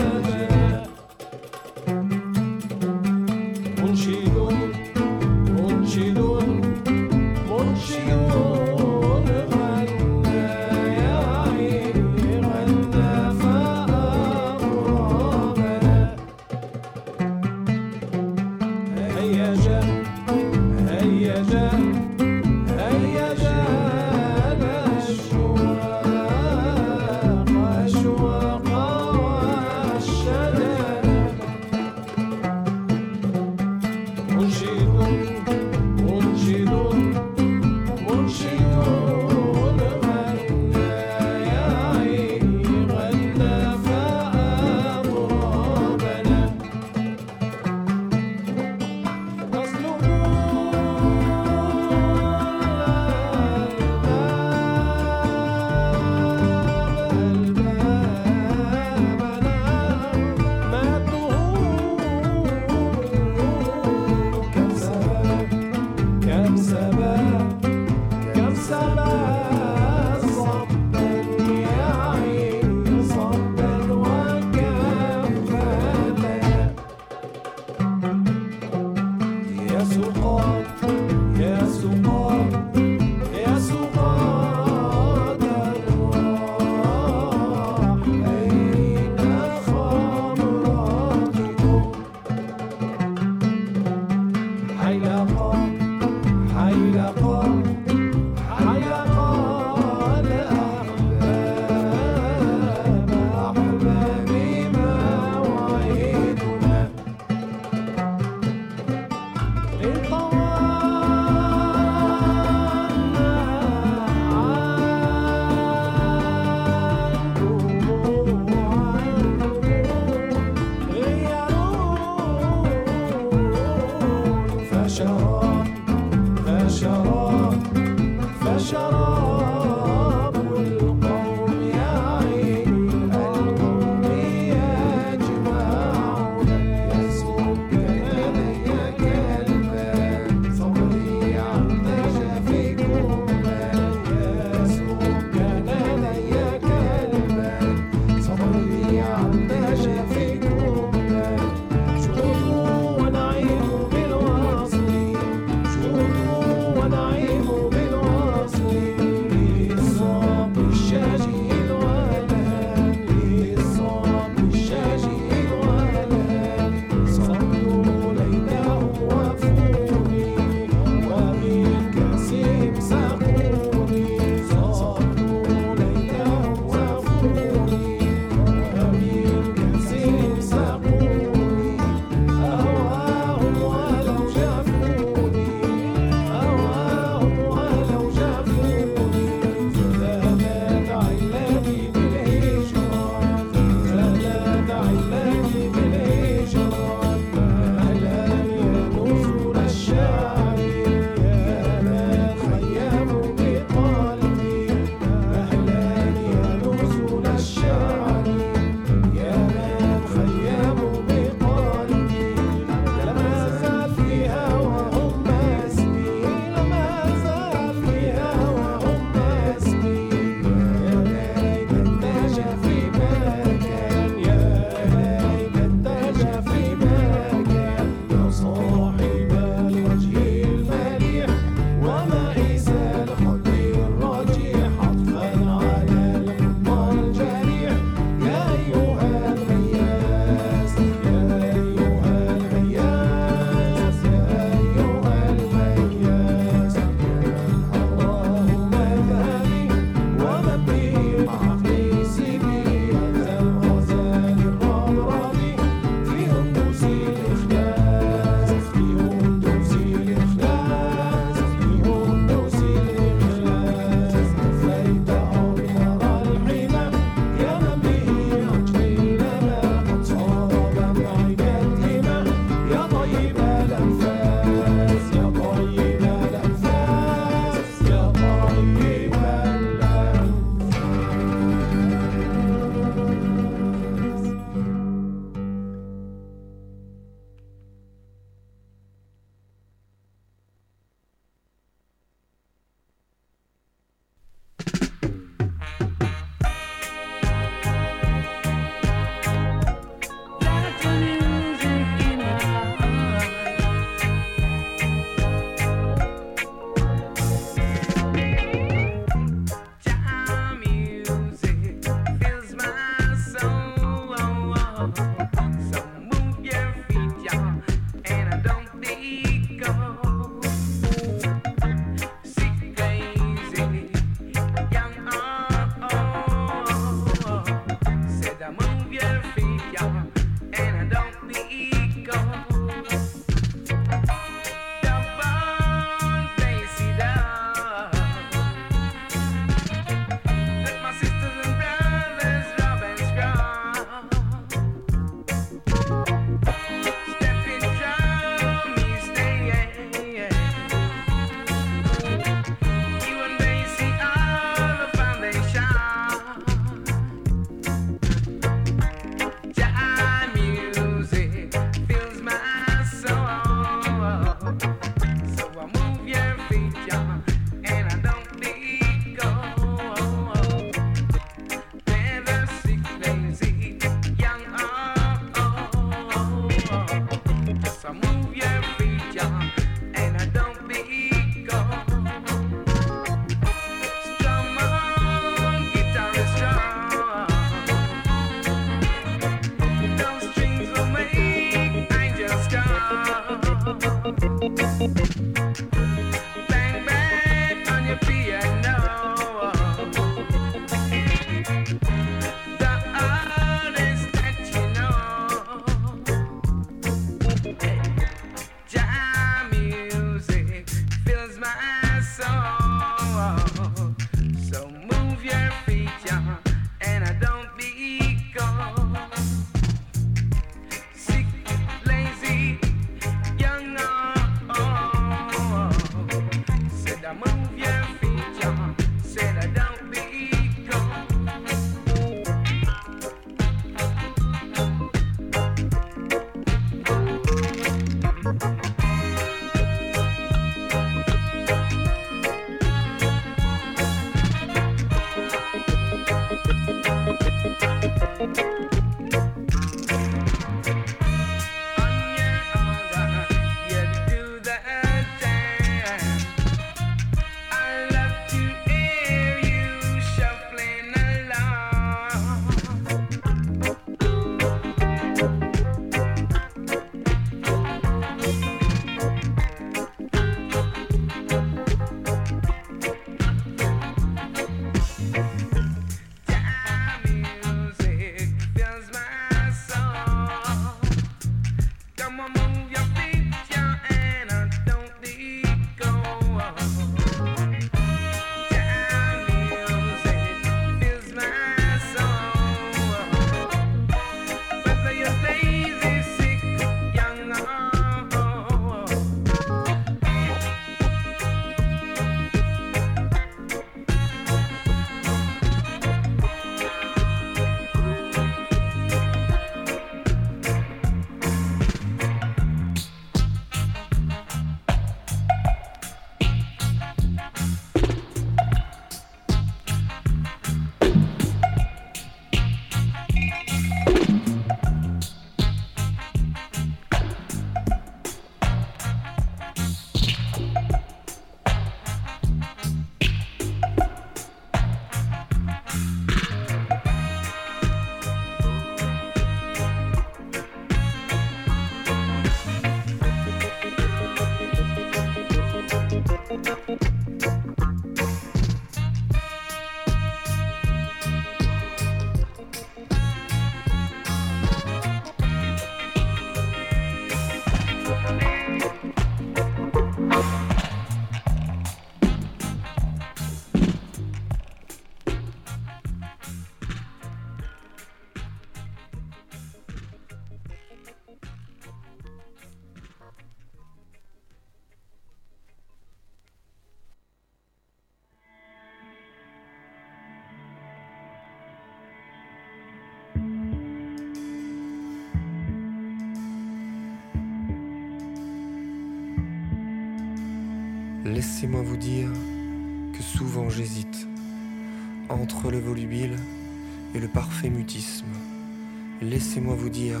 Laissez-moi 599.36 599.54
vous 599.54 599.68
dire 599.68 600.00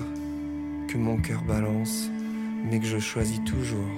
que 0.88 0.96
mon 0.96 1.18
cœur 1.18 1.42
balance, 1.42 2.08
mais 2.64 2.80
que 2.80 2.86
je 2.86 2.98
choisis 2.98 3.38
toujours, 3.44 3.90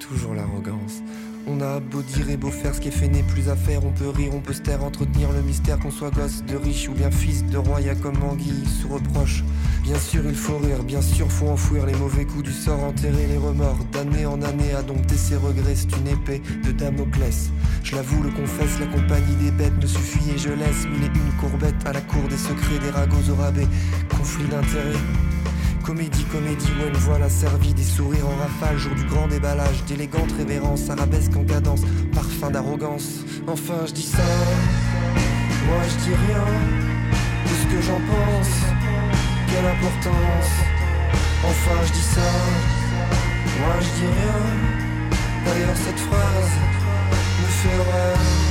toujours 0.00 0.34
l'arrogance. 0.34 1.04
On 1.46 1.60
a 1.60 1.78
beau 1.78 2.00
dire 2.00 2.30
et 2.30 2.38
beau 2.38 2.50
faire 2.50 2.74
ce 2.74 2.80
qui 2.80 2.88
est 2.88 2.90
fait 2.90 3.08
n'est 3.08 3.22
plus 3.22 3.50
à 3.50 3.56
faire. 3.56 3.84
On 3.84 3.90
peut 3.90 4.08
rire, 4.08 4.30
on 4.34 4.40
peut 4.40 4.54
se 4.54 4.62
taire, 4.62 4.82
entretenir 4.82 5.30
le 5.32 5.42
mystère. 5.42 5.78
Qu'on 5.78 5.90
soit 5.90 6.10
gosse 6.10 6.42
de 6.44 6.56
riche 6.56 6.88
ou 6.88 6.92
bien 6.92 7.10
fils 7.10 7.44
de 7.44 7.58
roi, 7.58 7.82
y'a 7.82 7.94
comme 7.94 8.22
anguille 8.22 8.64
sous 8.66 8.88
reproche. 8.88 9.44
Bien 9.82 9.98
sûr, 9.98 10.22
il 10.26 10.34
faut 10.34 10.56
rire, 10.56 10.82
bien 10.82 11.02
sûr, 11.02 11.30
faut 11.30 11.48
enfouir 11.48 11.84
les 11.84 11.94
mauvais 11.94 12.24
coups 12.24 12.44
du 12.44 12.52
sort, 12.52 12.82
enterrer 12.82 13.26
les 13.26 13.36
remords. 13.36 13.84
D'année 13.92 14.24
en 14.24 14.40
année, 14.40 14.72
à 14.72 14.82
dompter 14.82 15.16
ses 15.16 15.36
regrets, 15.36 15.74
c'est 15.74 15.94
une 15.98 16.08
épée 16.08 16.40
de 16.64 16.72
Damoclès. 16.72 17.50
Je 17.82 17.94
l'avoue, 17.94 18.22
le 18.22 18.30
confesse, 18.30 18.80
la 18.80 18.86
compagnie 18.86 19.36
des 19.42 19.50
bêtes 19.50 19.76
me 19.82 19.86
suffit 19.86 20.30
et 20.34 20.38
je 20.38 20.48
laisse 20.48 20.86
mille 20.86 21.04
et 21.04 21.06
une 21.06 21.36
courbettes 21.40 21.86
à 21.86 21.92
la 21.92 22.00
cour 22.00 22.22
des 22.30 22.38
secrets, 22.38 22.78
des 22.78 22.90
ragots 22.90 23.30
au 23.30 23.34
rabais. 23.34 23.68
Conflit 24.08 24.44
d'intérêts. 24.44 25.33
Comédie, 25.84 26.24
comédie, 26.24 26.72
où 26.80 26.88
une 26.88 26.96
voile 26.96 27.22
asservie, 27.22 27.74
des 27.74 27.84
sourires 27.84 28.26
en 28.26 28.36
rafale, 28.36 28.78
jour 28.78 28.94
du 28.94 29.04
grand 29.04 29.28
déballage, 29.28 29.84
d'élégante 29.84 30.32
révérence, 30.32 30.88
arabesque 30.88 31.36
en 31.36 31.44
cadence, 31.44 31.82
parfum 32.14 32.50
d'arrogance. 32.50 33.20
Enfin, 33.46 33.84
je 33.86 33.92
dis 33.92 34.06
ça, 34.06 34.24
moi 35.66 35.82
je 35.86 36.04
dis 36.04 36.16
rien 36.26 36.44
de 37.44 37.50
ce 37.50 37.66
que 37.74 37.82
j'en 37.82 38.00
pense, 38.00 38.54
quelle 39.48 39.66
importance. 39.66 40.50
Enfin, 41.44 41.78
je 41.86 41.92
dis 41.92 42.08
ça, 42.14 42.32
moi 43.60 43.74
je 43.80 44.00
dis 44.00 44.06
rien. 44.06 44.40
D'ailleurs, 45.44 45.76
cette 45.76 46.00
phrase 46.00 46.52
me 47.42 47.46
fait. 47.46 48.43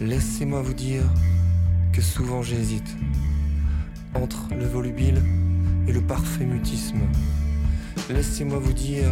Laissez-moi 0.00 0.60
vous 0.60 0.74
dire 0.74 1.04
que 1.94 2.02
souvent 2.02 2.42
j'hésite 2.42 2.94
entre 4.14 4.46
le 4.54 4.66
volubile 4.66 5.22
et 5.88 5.92
le 5.92 6.02
parfait 6.02 6.44
mutisme. 6.44 7.00
Laissez-moi 8.10 8.58
vous 8.58 8.74
dire 8.74 9.10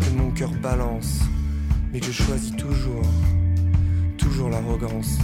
que 0.00 0.10
mon 0.16 0.30
cœur 0.30 0.52
balance, 0.62 1.20
mais 1.92 2.00
que 2.00 2.06
je 2.06 2.22
choisis 2.22 2.56
toujours, 2.56 3.02
toujours 4.16 4.48
l'arrogance. 4.48 5.18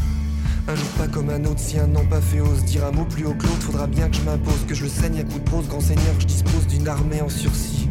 Un 0.69 0.75
jour 0.75 0.89
pas 0.99 1.09
comme 1.09 1.31
un 1.31 1.43
autre, 1.47 1.61
si 1.61 1.79
un 1.79 1.95
an 1.97 2.05
pas 2.05 2.21
fait 2.21 2.41
ose 2.41 2.63
dire 2.67 2.85
un 2.85 2.93
mot 2.93 3.07
plus 3.07 3.25
haut 3.25 3.35
que 3.35 3.45
l'autre, 3.47 3.63
faudra 3.63 3.87
bien 3.87 4.11
que 4.11 4.17
je 4.17 4.23
m'impose, 4.23 4.67
que 4.69 4.75
je 4.75 4.83
le 4.83 4.91
saigne 4.91 5.21
à 5.21 5.25
coups 5.25 5.43
de 5.43 5.51
pose, 5.51 5.69
grand 5.69 5.81
seigneur, 5.81 6.15
je 6.19 6.27
dispose 6.27 6.67
d'une 6.67 6.87
armée 6.87 7.23
en 7.23 7.31
sursis. 7.31 7.89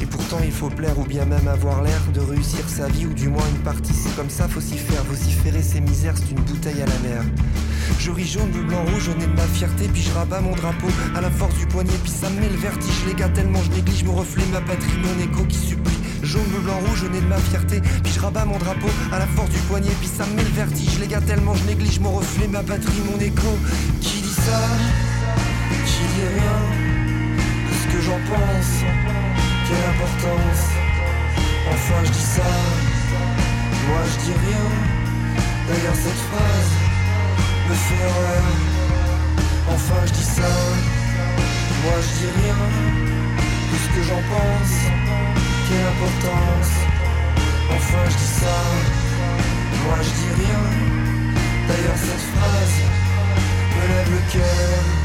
Et 0.00 0.06
pourtant 0.06 0.38
il 0.44 0.52
faut 0.52 0.70
plaire 0.70 0.98
ou 0.98 1.04
bien 1.04 1.24
même 1.24 1.48
avoir 1.48 1.82
l'air 1.82 2.00
de 2.12 2.20
réussir 2.20 2.68
sa 2.68 2.88
vie 2.88 3.06
ou 3.06 3.14
du 3.14 3.28
moins 3.28 3.46
une 3.54 3.62
partie. 3.62 3.94
C'est 3.94 4.14
comme 4.16 4.30
ça, 4.30 4.48
faut 4.48 4.60
s'y 4.60 4.78
faire, 4.78 5.02
vociférer 5.04 5.62
ses 5.62 5.80
misères, 5.80 6.14
c'est 6.16 6.30
une 6.30 6.42
bouteille 6.42 6.82
à 6.82 6.86
la 6.86 6.98
mer. 7.08 7.22
Je 7.98 8.10
ris 8.10 8.26
jaune, 8.26 8.50
bleu, 8.50 8.62
blanc, 8.62 8.84
rouge, 8.84 9.08
au 9.08 9.18
nez 9.18 9.26
de 9.26 9.34
ma 9.34 9.42
fierté, 9.42 9.88
puis 9.88 10.02
je 10.02 10.12
rabats 10.12 10.40
mon 10.40 10.54
drapeau 10.54 10.88
à 11.16 11.20
la 11.20 11.30
force 11.30 11.56
du 11.56 11.66
poignet, 11.66 11.98
puis 12.02 12.12
ça 12.12 12.28
me 12.30 12.40
met 12.40 12.48
le 12.48 12.56
vertige. 12.56 13.04
Les 13.06 13.14
gars, 13.14 13.28
tellement 13.28 13.60
je 13.62 13.70
néglige 13.70 14.04
mon 14.04 14.14
reflet, 14.14 14.44
ma 14.52 14.60
patrie, 14.60 14.98
mon 15.02 15.22
écho 15.22 15.44
qui 15.44 15.56
supplie. 15.56 15.96
Jaune, 16.22 16.44
bleu, 16.44 16.60
blanc, 16.60 16.78
rouge, 16.86 17.04
au 17.04 17.08
nez 17.08 17.20
de 17.20 17.26
ma 17.26 17.38
fierté, 17.38 17.80
puis 17.80 18.12
je 18.12 18.20
rabats 18.20 18.44
mon 18.44 18.58
drapeau 18.58 18.88
à 19.12 19.18
la 19.18 19.26
force 19.28 19.50
du 19.50 19.58
poignet, 19.60 19.90
puis 20.00 20.08
ça 20.08 20.26
me 20.26 20.34
met 20.34 20.44
le 20.44 20.50
vertige. 20.50 20.98
Les 21.00 21.06
gars, 21.06 21.20
tellement 21.20 21.54
je 21.54 21.64
néglige 21.64 21.98
mon 22.00 22.12
reflet, 22.12 22.46
ma 22.46 22.62
patrie, 22.62 23.02
mon 23.10 23.18
écho. 23.20 23.58
Qui 24.00 24.20
dit 24.20 24.34
ça? 24.34 24.60
Qui 25.86 26.02
dit 26.14 26.26
rien? 26.34 26.58
Qu'est-ce 27.68 27.96
que 27.96 28.02
j'en 28.02 28.18
pense? 28.28 29.07
Quelle 29.68 29.76
importance 29.76 30.64
Enfin, 31.70 32.00
je 32.04 32.10
dis 32.10 32.28
ça. 32.36 32.50
Moi, 33.86 34.00
je 34.10 34.18
dis 34.24 34.36
rien. 34.46 34.66
D'ailleurs, 35.68 35.94
cette 35.94 36.22
phrase 36.28 36.70
me 37.68 37.74
fait 37.74 38.04
horreur. 38.06 38.44
Enfin, 39.74 40.00
je 40.06 40.12
dis 40.12 40.24
ça. 40.24 40.48
Moi, 41.84 41.96
je 42.00 42.08
dis 42.18 42.30
rien. 42.40 42.56
Qu'est-ce 43.68 43.88
que 43.94 44.02
j'en 44.08 44.22
pense 44.32 44.74
Quelle 45.68 45.86
importance 45.94 46.72
Enfin, 47.76 48.04
je 48.08 48.16
dis 48.16 48.32
ça. 48.40 48.56
Moi, 49.84 49.98
je 50.00 50.10
dis 50.20 50.44
rien. 50.44 50.62
D'ailleurs, 51.68 51.98
cette 52.06 52.24
phrase 52.32 52.76
me 53.76 53.86
lève 53.86 54.10
le 54.12 54.32
cœur. 54.32 54.97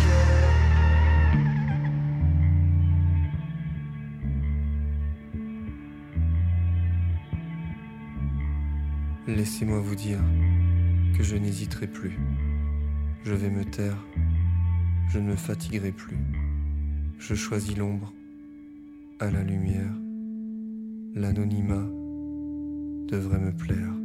Laissez-moi 9.26 9.80
vous 9.80 9.95
dire 9.95 10.20
que 11.18 11.24
je 11.24 11.38
n'hésiterai 11.38 11.88
plus. 11.88 12.20
Je 13.24 13.34
vais 13.34 13.50
me 13.50 13.64
taire, 13.64 14.06
je 15.08 15.18
ne 15.18 15.30
me 15.32 15.36
fatiguerai 15.38 15.94
plus. 15.94 16.18
Je 17.20 17.34
choisis 17.34 17.78
l'ombre 17.78 18.14
à 19.20 19.32
la 19.32 19.41
lumière. 19.41 19.94
L'anonymat 21.16 21.88
devrait 23.08 23.40
me 23.40 23.54
plaire. 23.56 24.02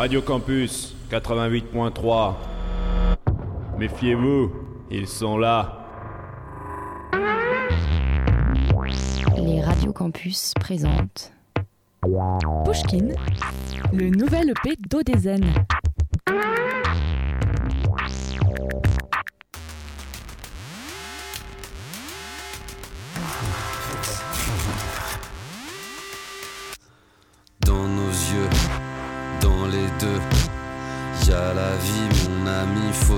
Radio 0.00 0.22
Campus 0.22 0.96
88.3. 1.10 2.34
Méfiez-vous, 3.78 4.50
ils 4.90 5.06
sont 5.06 5.36
là. 5.36 5.76
Les 9.36 9.60
Radio 9.60 9.92
Campus 9.92 10.54
présentent 10.58 11.34
Pushkin, 12.64 13.08
le 13.92 14.08
nouvel 14.08 14.54
EP 14.64 14.76
d'Odezen. 14.88 15.44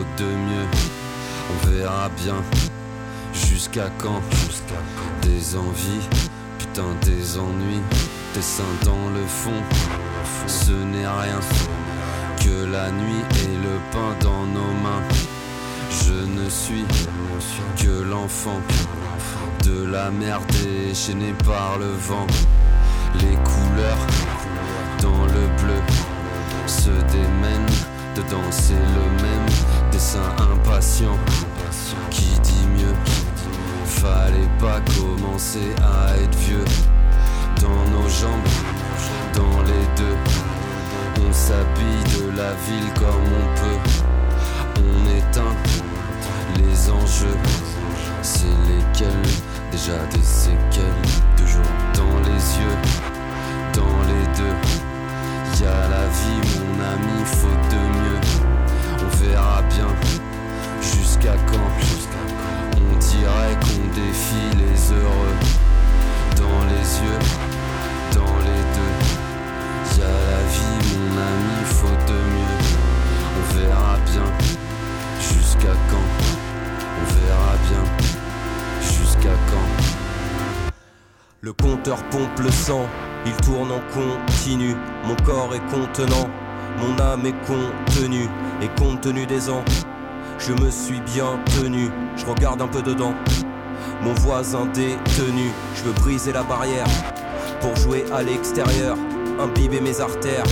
De 0.00 0.24
mieux. 0.24 0.68
On 1.50 1.66
verra 1.68 2.08
bien, 2.24 2.42
jusqu'à 3.32 3.90
quand, 3.98 4.20
jusqu'à 4.46 4.82
quand? 4.96 5.28
Des 5.28 5.56
envies, 5.56 6.08
putain, 6.58 6.94
des 7.04 7.38
ennuis, 7.38 7.82
des 8.34 8.42
seins 8.42 8.64
dans 8.84 9.10
le 9.10 9.24
fond. 9.26 9.62
Ce 10.46 10.72
n'est 10.72 11.06
rien 11.06 11.40
que 12.40 12.64
la 12.70 12.90
nuit 12.90 13.24
et 13.44 13.56
le 13.56 13.78
pain 13.92 14.16
dans 14.20 14.46
nos 14.46 14.72
mains. 14.82 15.02
Je 15.90 16.12
ne 16.12 16.48
suis 16.48 16.84
que 17.76 18.02
l'enfant 18.02 18.60
de 19.64 19.84
la 19.84 20.10
mer 20.10 20.40
déchaînée 20.62 21.34
par 21.44 21.78
le 21.78 21.92
vent. 22.08 22.26
Les 23.20 23.36
couleurs 23.36 24.06
dans 25.02 25.24
le 25.26 25.62
bleu 25.62 25.80
se 26.66 26.90
démènent 27.12 27.76
de 28.16 28.22
danser 28.30 28.74
le 28.74 29.22
même 29.22 29.46
dessin 29.92 30.18
impatient 30.38 31.16
qui 32.10 32.38
dit 32.40 32.66
mieux? 32.76 32.94
Fallait 33.84 34.50
pas 34.58 34.80
commencer 34.96 35.74
à 35.80 36.16
être 36.16 36.36
vieux 36.38 36.64
dans 37.60 37.84
nos 37.90 38.08
jambes, 38.08 38.48
dans 39.34 39.62
les 39.62 39.86
deux. 39.96 40.16
On 41.28 41.32
s'habille 41.32 42.04
de 42.18 42.36
la 42.36 42.52
ville 42.66 42.92
comme 42.94 43.28
on 43.40 43.46
peut. 43.60 43.82
On 44.78 45.16
éteint 45.16 45.56
les 46.56 46.90
enjeux. 46.90 47.38
C'est 48.22 48.56
lesquels? 48.68 49.30
Déjà 49.70 49.98
des 50.10 50.22
séquelles 50.22 51.02
de 51.38 51.46
jour 51.46 51.70
dans 51.94 52.18
les 52.28 52.42
yeux, 52.60 52.78
dans 53.72 53.98
les 54.10 54.26
deux. 54.36 54.56
Y 55.60 55.66
a 55.66 55.88
la 55.88 56.06
vie, 56.08 56.42
mon 56.50 56.74
ami, 56.92 57.24
faute 57.24 57.68
de 57.70 57.76
mieux. 57.76 58.31
On 59.22 59.28
verra 59.28 59.62
bien 59.62 59.86
jusqu'à 60.80 61.34
quand. 61.46 61.70
On 62.76 62.96
dirait 62.98 63.56
qu'on 63.60 63.86
défie 63.94 64.50
les 64.56 64.92
heureux? 64.92 65.36
Dans 66.36 66.64
les 66.66 66.86
yeux, 67.04 67.22
dans 68.14 68.36
les 68.40 68.62
deux. 68.74 68.94
Y 69.96 70.02
a 70.02 70.06
la 70.06 70.42
vie, 70.50 70.80
mon 70.90 71.12
ami, 71.12 71.64
faute 71.66 72.04
de 72.08 72.14
mieux. 72.14 72.58
On 73.38 73.44
verra 73.58 73.96
bien 74.06 74.28
jusqu'à 75.20 75.74
quand. 75.88 76.10
On 76.98 77.04
verra 77.14 77.54
bien 77.68 77.84
jusqu'à 78.80 79.36
quand? 79.50 79.70
Le 81.40 81.52
compteur 81.52 82.02
pompe 82.04 82.40
le 82.40 82.50
sang, 82.50 82.86
il 83.24 83.36
tourne 83.36 83.70
en 83.70 83.82
continu. 83.92 84.74
Mon 85.04 85.16
corps 85.24 85.54
est 85.54 85.66
contenant, 85.70 86.28
mon 86.78 86.98
âme 87.02 87.26
est 87.26 87.46
contenue. 87.46 88.28
Et 88.60 88.68
compte 88.80 89.00
tenu 89.00 89.26
des 89.26 89.50
ans, 89.50 89.64
je 90.38 90.52
me 90.52 90.70
suis 90.70 91.00
bien 91.00 91.38
tenu. 91.60 91.90
Je 92.16 92.26
regarde 92.26 92.62
un 92.62 92.68
peu 92.68 92.82
dedans, 92.82 93.14
mon 94.02 94.14
voisin 94.14 94.66
détenu. 94.66 95.50
Je 95.74 95.84
veux 95.84 95.92
briser 95.92 96.32
la 96.32 96.42
barrière 96.42 96.86
pour 97.60 97.74
jouer 97.76 98.04
à 98.12 98.22
l'extérieur, 98.22 98.96
imbiber 99.40 99.80
mes 99.80 100.00
artères. 100.00 100.44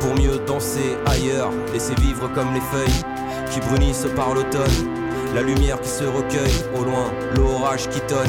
Pour 0.00 0.14
mieux 0.14 0.38
danser 0.46 0.96
ailleurs, 1.06 1.50
laisser 1.72 1.94
vivre 1.94 2.28
comme 2.34 2.52
les 2.52 2.60
feuilles 2.60 3.02
qui 3.50 3.60
brunissent 3.60 4.06
par 4.16 4.34
l'automne. 4.34 4.90
La 5.34 5.42
lumière 5.42 5.80
qui 5.80 5.88
se 5.88 6.04
recueille 6.04 6.64
au 6.78 6.84
loin, 6.84 7.10
l'orage 7.36 7.88
qui 7.88 8.00
tonne. 8.02 8.28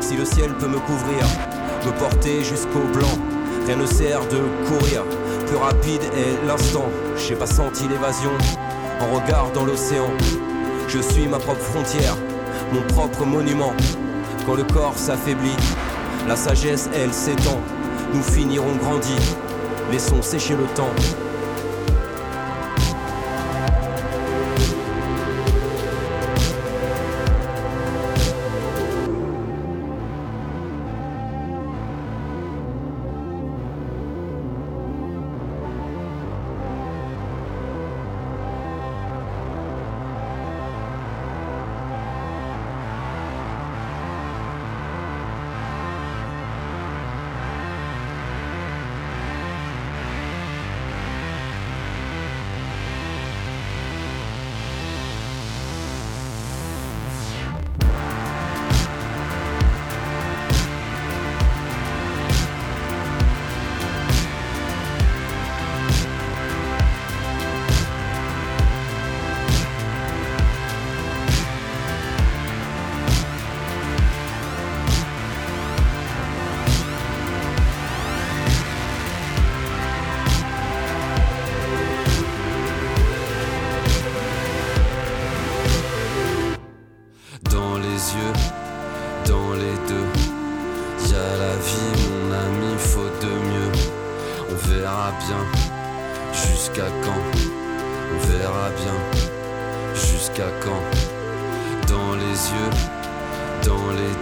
Si 0.00 0.16
le 0.16 0.24
ciel 0.24 0.52
peut 0.54 0.66
me 0.66 0.78
couvrir, 0.78 1.24
me 1.86 1.92
porter 1.98 2.42
jusqu'au 2.42 2.80
blanc, 2.92 3.18
rien 3.66 3.76
ne 3.76 3.86
sert 3.86 4.26
de 4.28 4.40
courir. 4.66 5.04
Plus 5.50 5.58
rapide 5.58 6.02
est 6.16 6.46
l'instant, 6.46 6.84
j'ai 7.16 7.34
pas 7.34 7.48
senti 7.48 7.88
l'évasion. 7.88 8.30
En 9.00 9.12
regardant 9.16 9.64
l'océan, 9.64 10.08
je 10.86 11.00
suis 11.00 11.26
ma 11.26 11.40
propre 11.40 11.60
frontière, 11.60 12.14
mon 12.72 12.82
propre 12.82 13.24
monument. 13.24 13.72
Quand 14.46 14.54
le 14.54 14.62
corps 14.62 14.96
s'affaiblit, 14.96 15.56
la 16.28 16.36
sagesse 16.36 16.88
elle 16.94 17.12
s'étend. 17.12 17.58
Nous 18.14 18.22
finirons 18.22 18.76
grandis, 18.76 19.34
laissons 19.90 20.22
sécher 20.22 20.54
le 20.54 20.66
temps. 20.76 20.94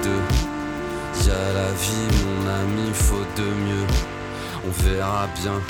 Deux, 0.08 1.26
y 1.26 1.30
a 1.30 1.52
la 1.52 1.72
vie, 1.72 2.08
mon 2.24 2.48
ami, 2.48 2.92
faute 2.92 3.36
de 3.36 3.42
mieux. 3.42 3.86
On 4.66 4.70
verra 4.82 5.26
bien 5.42 5.60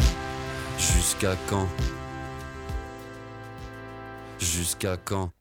jusqu'à 0.79 1.35
quand. 1.49 1.69
Jusqu'à 4.39 4.97
quand. 4.97 5.38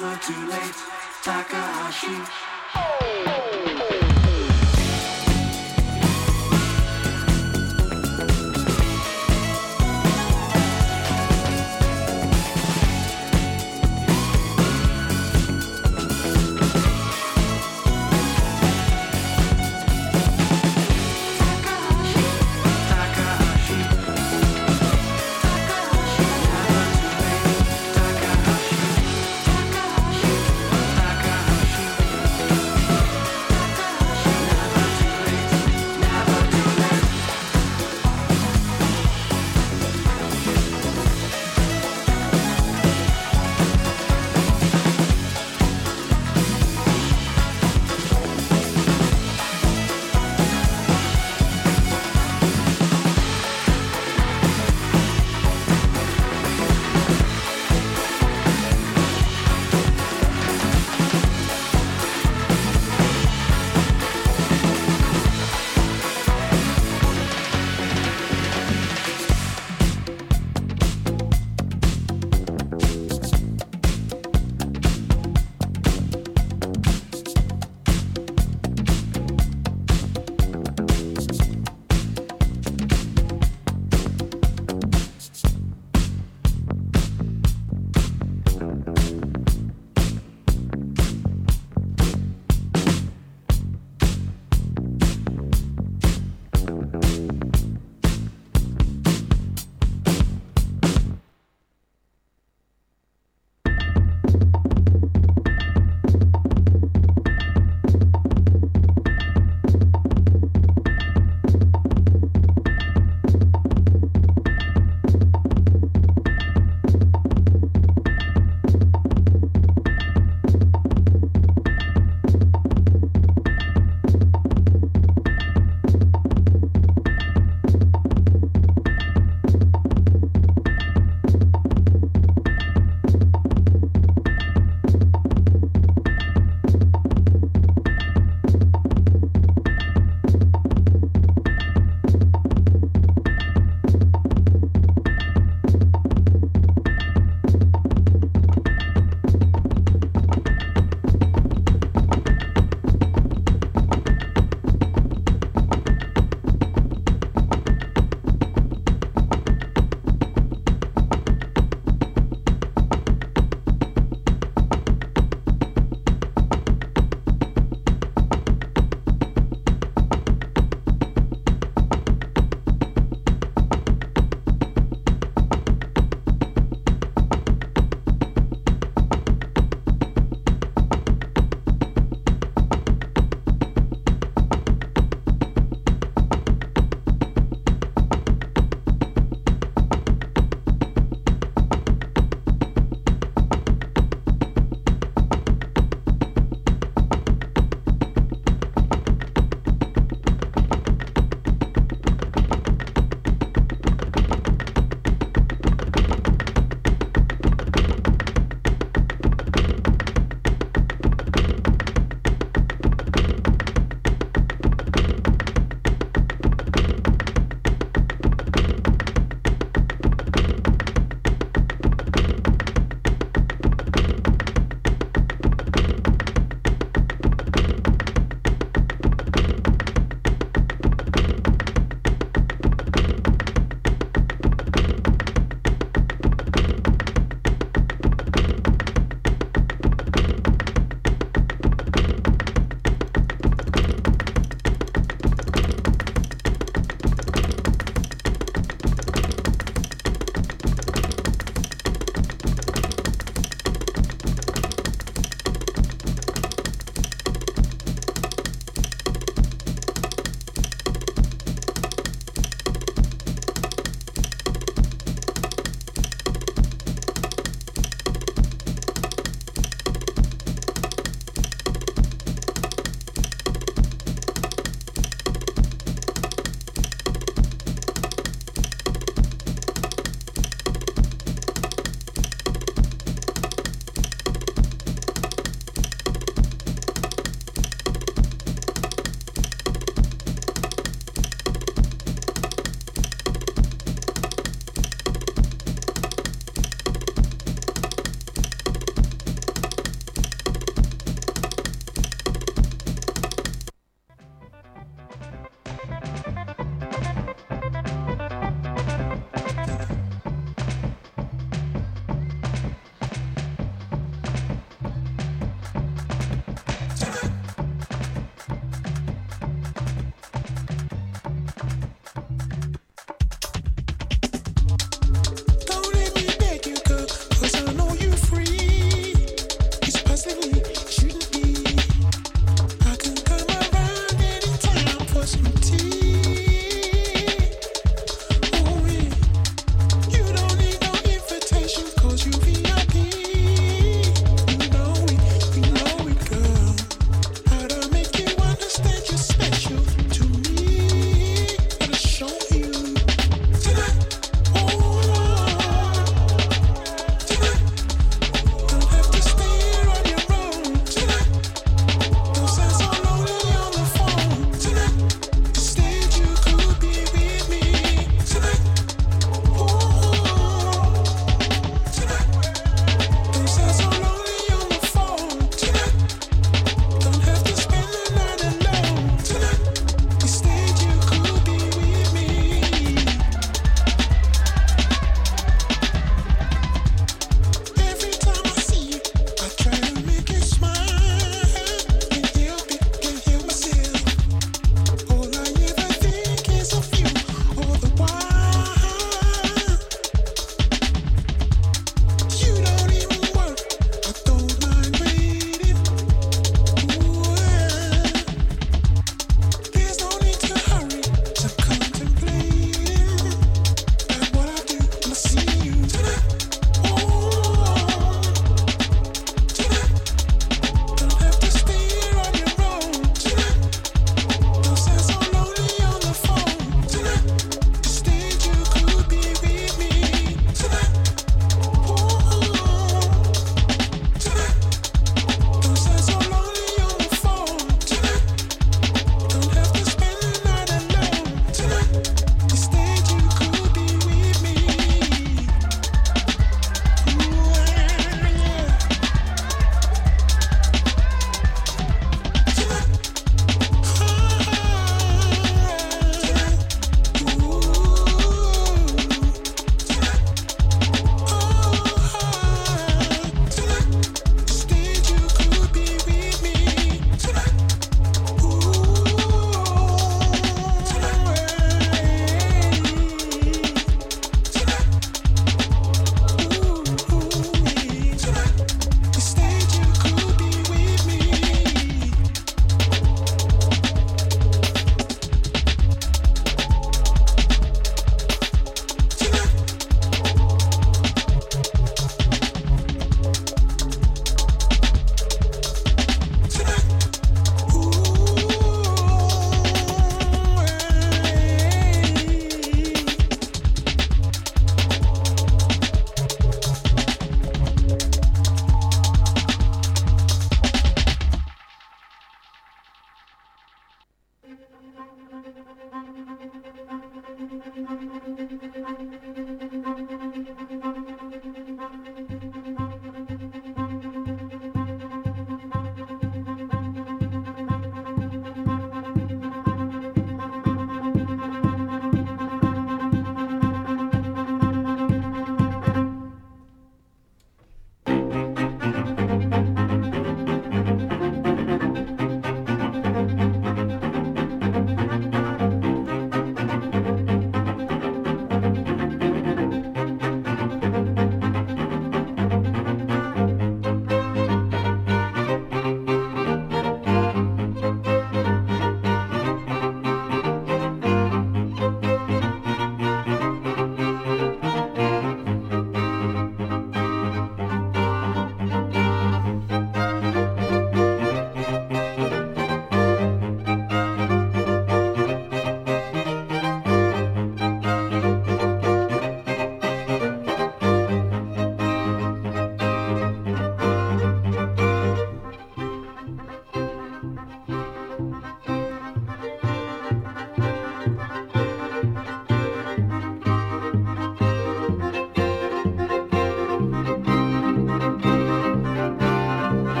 Never 0.00 0.18
too 0.20 0.46
late. 0.46 0.74
Takahashi. 1.22 2.49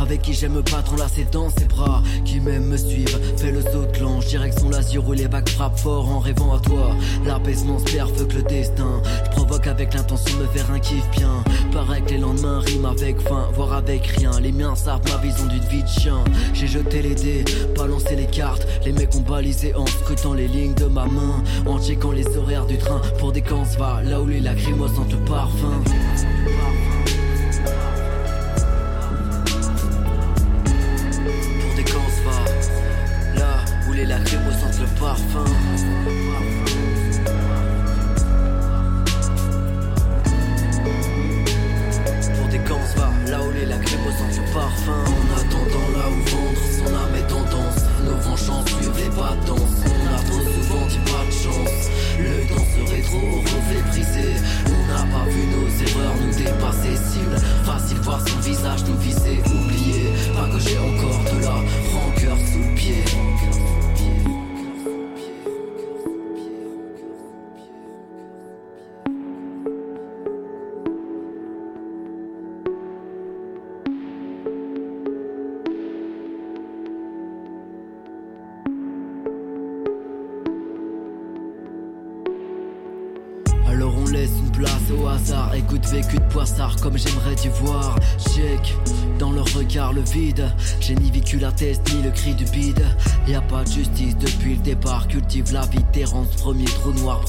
Avec 0.00 0.22
qui 0.22 0.32
j'aime 0.32 0.52
me 0.52 0.62
battre 0.62 0.92
enlacé 0.92 1.26
dans 1.30 1.50
ses 1.50 1.64
bras. 1.66 2.02
Qui 2.24 2.40
même 2.40 2.64
me 2.64 2.76
suivent, 2.76 3.18
fait 3.36 3.52
le 3.52 3.60
saut 3.62 3.86
de 3.92 3.98
l'ange, 4.00 4.26
direction 4.26 4.68
l'azur 4.68 5.06
où 5.08 5.12
les 5.12 5.28
bacs 5.28 5.48
frappent 5.48 5.78
fort 5.78 6.08
en 6.08 6.18
rêvant 6.18 6.54
à 6.54 6.60
toi. 6.60 6.96
L'apaisement 7.24 7.78
se 7.78 7.84
perd, 7.84 8.28
que 8.28 8.34
le 8.34 8.42
destin. 8.42 9.02
Je 9.24 9.30
provoque 9.30 9.66
avec 9.66 9.94
l'intention 9.94 10.38
de 10.38 10.42
me 10.42 10.48
faire 10.48 10.70
un 10.70 10.78
kiff 10.78 11.08
bien. 11.10 11.42
Paraît 11.72 12.00
que 12.02 12.10
les 12.10 12.18
lendemains 12.18 12.60
riment 12.60 12.86
avec 12.86 13.20
faim, 13.20 13.48
voire 13.54 13.72
avec 13.72 14.06
rien. 14.06 14.32
Les 14.40 14.52
miens 14.52 14.74
savent 14.74 15.02
ma 15.10 15.16
vision 15.18 15.46
d'une 15.46 15.64
vie 15.64 15.82
de 15.82 15.88
chien. 15.88 16.22
J'ai 16.52 16.66
jeté 16.66 17.02
les 17.02 17.14
dés, 17.14 17.44
balancé 17.76 18.16
les 18.16 18.26
cartes. 18.26 18.66
Les 18.84 18.92
mecs 18.92 19.14
ont 19.14 19.20
balisé 19.20 19.74
en 19.74 19.86
scrutant 19.86 20.34
les 20.34 20.48
lignes 20.48 20.74
de 20.74 20.86
ma 20.86 21.06
main. 21.06 21.42
En 21.66 21.80
checkant 21.80 22.12
les 22.12 22.26
horaires 22.36 22.66
du 22.66 22.78
train 22.78 23.00
pour 23.18 23.32
des 23.32 23.42
camps 23.42 23.64
va 23.78 24.02
là 24.02 24.20
où 24.20 24.26
les 24.26 24.40
lacrymos 24.40 24.88
sentent 24.88 25.12
le 25.12 25.24
parfum. 25.24 25.82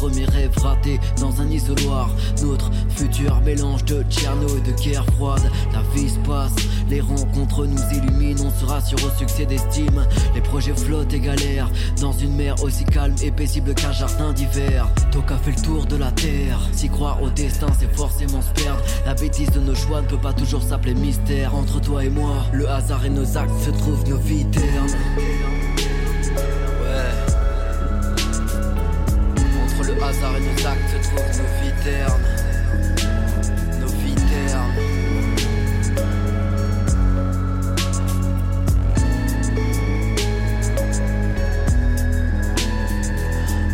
Premier 0.06 0.26
rêve 0.26 0.56
raté 0.61 0.99
Dans 1.19 1.41
un 1.41 1.49
isoloir. 1.49 2.11
Notre 2.44 2.69
futur 2.90 3.41
mélange 3.41 3.84
de 3.86 4.03
Tcherno 4.03 4.48
et 4.48 4.61
de 4.61 4.72
guerre 4.80 5.06
froide. 5.15 5.49
La 5.73 5.82
vie 5.95 6.10
se 6.10 6.19
passe, 6.19 6.53
les 6.90 7.02
rencontres 7.02 7.65
nous 7.65 7.82
illuminent. 7.91 8.44
On 8.45 8.52
se 8.52 8.65
rassure 8.65 8.99
au 9.03 9.18
succès 9.18 9.48
d'estime 9.48 10.06
Les 10.36 10.41
projets 10.41 10.76
flottent 10.76 11.14
et 11.14 11.19
galèrent 11.19 11.72
Dans 11.99 12.11
une 12.11 12.36
mer 12.36 12.61
aussi 12.61 12.86
calme 12.86 13.15
et 13.23 13.32
paisible 13.32 13.73
qu'un 13.73 13.91
jardin 13.91 14.32
d'hiver. 14.32 14.88
Toka 15.11 15.38
fait 15.38 15.56
le 15.56 15.61
tour 15.61 15.86
de 15.88 15.95
la 15.95 16.11
terre. 16.11 16.60
S'y 16.72 16.88
croire 16.88 17.23
au 17.23 17.30
destin 17.30 17.68
c'est 17.80 17.91
forcément 17.95 18.44
se 18.44 18.61
perdre. 18.61 18.82
La 19.07 19.15
bêtise 19.15 19.49
de 19.49 19.60
nos 19.60 19.73
choix 19.73 20.02
ne 20.02 20.07
peut 20.07 20.22
pas 20.22 20.34
toujours 20.34 20.61
s'appeler 20.61 20.94
mystère. 20.94 21.56
Entre 21.56 21.82
toi 21.82 22.06
et 22.06 22.10
moi, 22.10 22.45
le 22.53 22.69
hasard 22.69 23.06
et 23.06 23.10
nos 23.10 23.38
actes 23.38 23.64
se 23.65 23.72
trouvent 23.72 24.07
nos 24.07 24.18
vies 24.18 24.45
ternes 24.45 25.75
nos 30.34 30.68
actes 30.68 31.02
trouvent 31.04 31.38
nos 31.38 31.50
vies. 31.62 31.74
Nos 33.80 33.88
vies. 33.88 34.16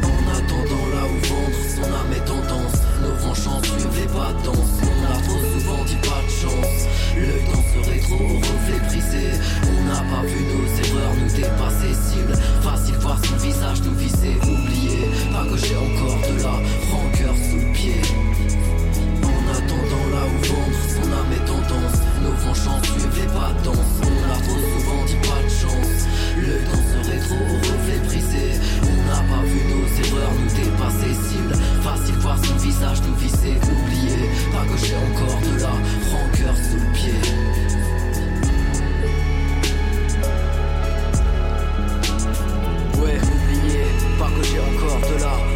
En 0.03 0.23
attendant 0.32 0.88
là 0.94 1.03
où 1.06 1.18
vendre 1.28 1.61
son 1.76 1.84
âme 1.84 2.14
est 2.15 2.26
tendance. 2.26 2.78
Nos 3.02 3.15
vengeances 3.15 3.65
suivent 3.65 3.95
les 3.95 4.07
battances. 4.07 4.76
On 4.84 5.06
a 5.06 5.22
trop 5.22 5.41
souvent 5.53 5.84
dit 5.86 5.95
pas 5.98 6.22
de 6.26 6.30
chance. 6.30 6.82
L'œil 7.15 7.44
dans 7.45 7.64
ce 7.64 7.90
rétro, 7.90 8.18
reflet 8.18 8.80
brisé. 8.88 9.26
On 9.64 9.84
n'a 9.86 10.02
pas 10.02 10.23
vu 10.28 10.40
nos 10.44 10.68
erreurs 10.84 11.15
nous 11.15 11.32
dépasser. 11.36 11.94
Cible, 12.10 12.36
facile 12.61 12.95
voir 12.95 13.19
son 13.26 13.36
visage 13.38 13.82
nous 13.84 13.95
viser. 13.95 14.36
Oublier, 14.44 15.10
pas 15.32 15.45
que 15.45 15.57
j'ai 15.57 15.76
encore 15.76 16.20
dans 23.63 23.71
On 23.71 24.31
a 24.31 24.38
trop 24.41 24.59
souvent 24.59 25.05
dit 25.05 25.15
pas 25.27 25.41
de 25.43 25.49
chance. 25.49 26.01
Le 26.38 26.53
dans 26.69 26.83
ce 26.89 27.11
rétro 27.11 27.35
au 27.35 27.57
reflet 27.57 27.99
brisé. 28.05 28.59
On 28.83 29.07
n'a 29.07 29.21
pas 29.29 29.43
vu 29.43 29.59
nos 29.69 29.88
erreurs 30.03 30.33
nous 30.39 30.51
dépasser. 30.55 31.13
Cible, 31.29 31.55
facile 31.81 32.15
voir 32.15 32.38
son 32.43 32.55
visage 32.55 33.01
nous 33.07 33.15
visser 33.15 33.55
Oublier, 33.71 34.29
pas 34.51 34.65
que 34.65 34.77
j'ai 34.85 34.95
encore 34.95 35.39
de 35.41 35.61
la 35.61 35.75
rancœur 36.11 36.55
sous 36.55 36.77
le 36.77 36.93
pied. 36.93 37.19
Ouais, 43.01 43.17
oublié, 43.17 43.83
pas 44.19 44.29
que 44.29 44.43
j'ai 44.43 44.59
encore 44.59 44.99
de 44.99 45.21
la 45.21 45.51